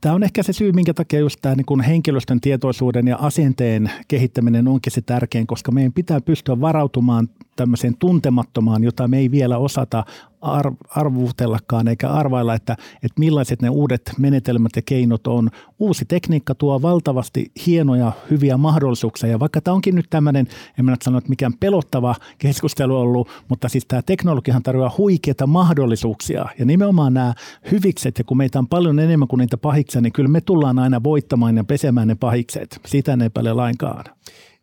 Tämä 0.00 0.14
on 0.14 0.22
ehkä 0.22 0.42
se 0.42 0.52
syy, 0.52 0.72
minkä 0.72 0.94
takia 0.94 1.20
just 1.20 1.38
tämä 1.42 1.54
niin 1.54 1.80
henkilöstön 1.80 2.40
tietoisuuden 2.40 3.08
ja 3.08 3.16
asenteen 3.20 3.90
kehittäminen 4.08 4.68
onkin 4.68 4.92
se 4.92 5.00
tärkein, 5.00 5.46
koska 5.46 5.72
meidän 5.72 5.92
pitää 5.92 6.20
pystyä 6.20 6.60
varautumaan 6.60 7.28
tämmöiseen 7.56 7.94
tuntemattomaan, 7.98 8.84
jota 8.84 9.08
me 9.08 9.18
ei 9.18 9.30
vielä 9.30 9.58
osata 9.58 10.04
ar- 10.40 10.72
arvutellakaan 10.88 11.88
eikä 11.88 12.08
arvailla, 12.08 12.54
että, 12.54 12.76
että 12.94 13.20
millaiset 13.20 13.62
ne 13.62 13.68
uudet 13.68 14.12
menetelmät 14.18 14.72
ja 14.76 14.82
keinot 14.82 15.26
on. 15.26 15.50
Uusi 15.78 16.04
tekniikka 16.04 16.54
tuo 16.54 16.82
valtavasti 16.82 17.50
hienoja, 17.66 18.12
hyviä 18.30 18.56
mahdollisuuksia 18.56 19.30
ja 19.30 19.40
vaikka 19.40 19.60
tämä 19.60 19.74
onkin 19.74 19.94
nyt 19.94 20.06
tämmöinen, 20.10 20.46
en 20.78 20.84
mä 20.84 20.90
nyt 20.90 21.02
sano, 21.02 21.18
että 21.18 21.30
mikään 21.30 21.54
pelottava 21.60 22.14
keskustelu 22.38 22.96
ollut, 22.96 23.28
mutta 23.48 23.68
siis 23.68 23.86
tämä 23.86 24.02
teknologiahan 24.02 24.62
tarjoaa 24.62 24.94
huikeita 24.98 25.46
mahdollisuuksia 25.46 26.46
ja 26.58 26.64
nimenomaan 26.64 27.14
nämä 27.14 27.34
hyvikset 27.72 28.18
ja 28.18 28.24
kun 28.24 28.36
meitä 28.36 28.58
on 28.58 28.68
paljon 28.68 28.98
enemmän 28.98 29.28
kuin 29.28 29.38
niitä 29.38 29.56
pahiksia, 29.56 30.00
niin 30.00 30.12
kyllä 30.12 30.28
me 30.28 30.40
tullaan 30.40 30.78
aina 30.78 31.02
voittamaan 31.02 31.56
ja 31.56 31.64
pesemään 31.64 32.08
ne 32.08 32.14
pahikset. 32.14 32.80
Sitä 32.86 33.12
ei 33.20 33.26
epäile 33.26 33.52
lainkaan. 33.52 34.04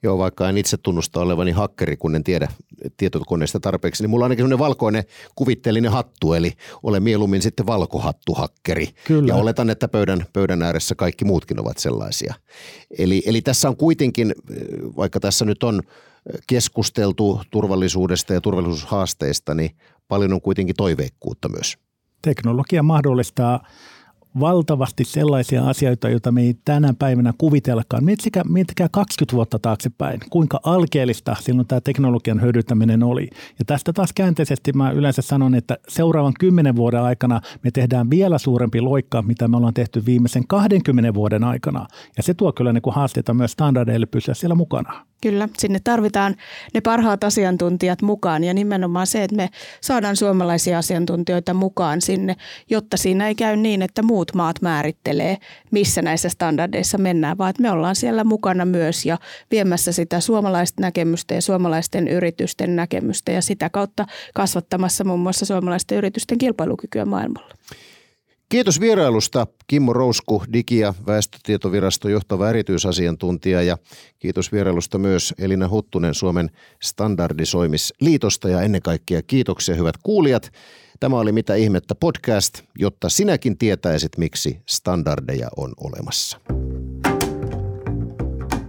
Joo, 0.03 0.17
vaikka 0.17 0.49
en 0.49 0.57
itse 0.57 0.77
tunnusta 0.77 1.19
olevani 1.19 1.51
hakkeri, 1.51 1.97
kun 1.97 2.15
en 2.15 2.23
tiedä 2.23 2.47
tietokoneesta 2.97 3.59
tarpeeksi, 3.59 4.03
niin 4.03 4.09
mulla 4.09 4.25
on 4.25 4.25
ainakin 4.25 4.43
sellainen 4.43 4.59
valkoinen 4.59 5.03
kuvitteellinen 5.35 5.91
hattu, 5.91 6.33
eli 6.33 6.51
olen 6.83 7.03
mieluummin 7.03 7.41
sitten 7.41 7.65
valkohattuhakkeri. 7.65 8.87
Kyllä. 9.07 9.27
Ja 9.27 9.35
oletan, 9.35 9.69
että 9.69 9.87
pöydän, 9.87 10.25
pöydän 10.33 10.61
ääressä 10.61 10.95
kaikki 10.95 11.25
muutkin 11.25 11.59
ovat 11.59 11.77
sellaisia. 11.77 12.33
Eli, 12.97 13.23
eli 13.25 13.41
tässä 13.41 13.69
on 13.69 13.77
kuitenkin, 13.77 14.35
vaikka 14.97 15.19
tässä 15.19 15.45
nyt 15.45 15.63
on 15.63 15.81
keskusteltu 16.47 17.41
turvallisuudesta 17.51 18.33
ja 18.33 18.41
turvallisuushaasteista, 18.41 19.53
niin 19.53 19.71
paljon 20.07 20.33
on 20.33 20.41
kuitenkin 20.41 20.75
toiveikkuutta 20.75 21.49
myös. 21.49 21.77
Teknologia 22.21 22.83
mahdollistaa 22.83 23.67
valtavasti 24.39 25.03
sellaisia 25.05 25.67
asioita, 25.69 26.09
joita 26.09 26.31
me 26.31 26.41
ei 26.41 26.55
tänä 26.65 26.93
päivänä 26.99 27.33
kuvitellakaan. 27.37 28.05
Miettikää, 28.05 28.43
miettikää 28.43 28.89
20 28.91 29.35
vuotta 29.35 29.59
taaksepäin, 29.59 30.19
kuinka 30.29 30.59
alkeellista 30.63 31.35
silloin 31.39 31.67
tämä 31.67 31.81
teknologian 31.81 32.41
hyödyntäminen 32.41 33.03
oli. 33.03 33.29
Ja 33.59 33.65
tästä 33.65 33.93
taas 33.93 34.13
käänteisesti 34.13 34.73
mä 34.73 34.91
yleensä 34.91 35.21
sanon, 35.21 35.55
että 35.55 35.77
seuraavan 35.87 36.33
10 36.39 36.75
vuoden 36.75 37.01
aikana 37.01 37.41
me 37.63 37.71
tehdään 37.71 38.09
vielä 38.09 38.37
suurempi 38.37 38.81
loikka, 38.81 39.21
mitä 39.21 39.47
me 39.47 39.57
ollaan 39.57 39.73
tehty 39.73 40.05
viimeisen 40.05 40.47
20 40.47 41.13
vuoden 41.13 41.43
aikana. 41.43 41.87
Ja 42.17 42.23
se 42.23 42.33
tuo 42.33 42.53
kyllä 42.53 42.73
niin 42.73 42.81
kuin 42.81 42.95
haasteita 42.95 43.33
myös 43.33 43.51
standardeille 43.51 44.05
pysyä 44.05 44.33
siellä 44.33 44.55
mukana. 44.55 45.05
Kyllä, 45.23 45.49
sinne 45.57 45.79
tarvitaan 45.83 46.35
ne 46.73 46.81
parhaat 46.81 47.23
asiantuntijat 47.23 48.01
mukaan 48.01 48.43
ja 48.43 48.53
nimenomaan 48.53 49.07
se, 49.07 49.23
että 49.23 49.35
me 49.35 49.49
saadaan 49.81 50.15
suomalaisia 50.15 50.77
asiantuntijoita 50.77 51.53
mukaan 51.53 52.01
sinne, 52.01 52.35
jotta 52.69 52.97
siinä 52.97 53.27
ei 53.27 53.35
käy 53.35 53.55
niin, 53.55 53.81
että 53.81 54.01
muut 54.01 54.31
maat 54.35 54.61
määrittelee, 54.61 55.37
missä 55.71 56.01
näissä 56.01 56.29
standardeissa 56.29 56.97
mennään, 56.97 57.37
vaan 57.37 57.49
että 57.49 57.61
me 57.61 57.71
ollaan 57.71 57.95
siellä 57.95 58.23
mukana 58.23 58.65
myös 58.65 59.05
ja 59.05 59.17
viemässä 59.51 59.91
sitä 59.91 60.19
suomalaista 60.19 60.81
näkemystä 60.81 61.33
ja 61.33 61.41
suomalaisten 61.41 62.07
yritysten 62.07 62.75
näkemystä 62.75 63.31
ja 63.31 63.41
sitä 63.41 63.69
kautta 63.69 64.05
kasvattamassa 64.33 65.03
muun 65.03 65.19
muassa 65.19 65.45
suomalaisten 65.45 65.97
yritysten 65.97 66.37
kilpailukykyä 66.37 67.05
maailmalla. 67.05 67.53
Kiitos 68.53 68.79
vierailusta 68.79 69.47
Kimmo 69.67 69.93
Rousku, 69.93 70.43
Digi- 70.53 70.79
ja 70.79 70.93
väestötietoviraston 71.07 72.11
johtava 72.11 72.49
erityisasiantuntija 72.49 73.61
ja 73.61 73.77
kiitos 74.19 74.51
vierailusta 74.51 74.97
myös 74.97 75.33
Elina 75.39 75.69
Huttunen 75.69 76.13
Suomen 76.13 76.49
standardisoimisliitosta 76.81 78.49
ja 78.49 78.61
ennen 78.61 78.81
kaikkea 78.81 79.21
kiitoksia 79.21 79.75
hyvät 79.75 79.95
kuulijat. 80.03 80.51
Tämä 80.99 81.19
oli 81.19 81.31
Mitä 81.31 81.55
ihmettä 81.55 81.95
podcast, 81.95 82.61
jotta 82.79 83.09
sinäkin 83.09 83.57
tietäisit 83.57 84.17
miksi 84.17 84.61
standardeja 84.65 85.49
on 85.57 85.73
olemassa. 85.77 86.39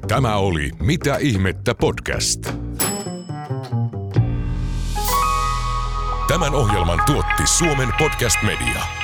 Tämä 0.08 0.36
oli 0.36 0.70
Mitä 0.80 1.16
ihmettä 1.16 1.74
podcast. 1.74 2.40
Tämän 6.28 6.54
ohjelman 6.54 7.02
tuotti 7.06 7.42
Suomen 7.46 7.88
Podcast 7.98 8.36
Media. 8.42 9.03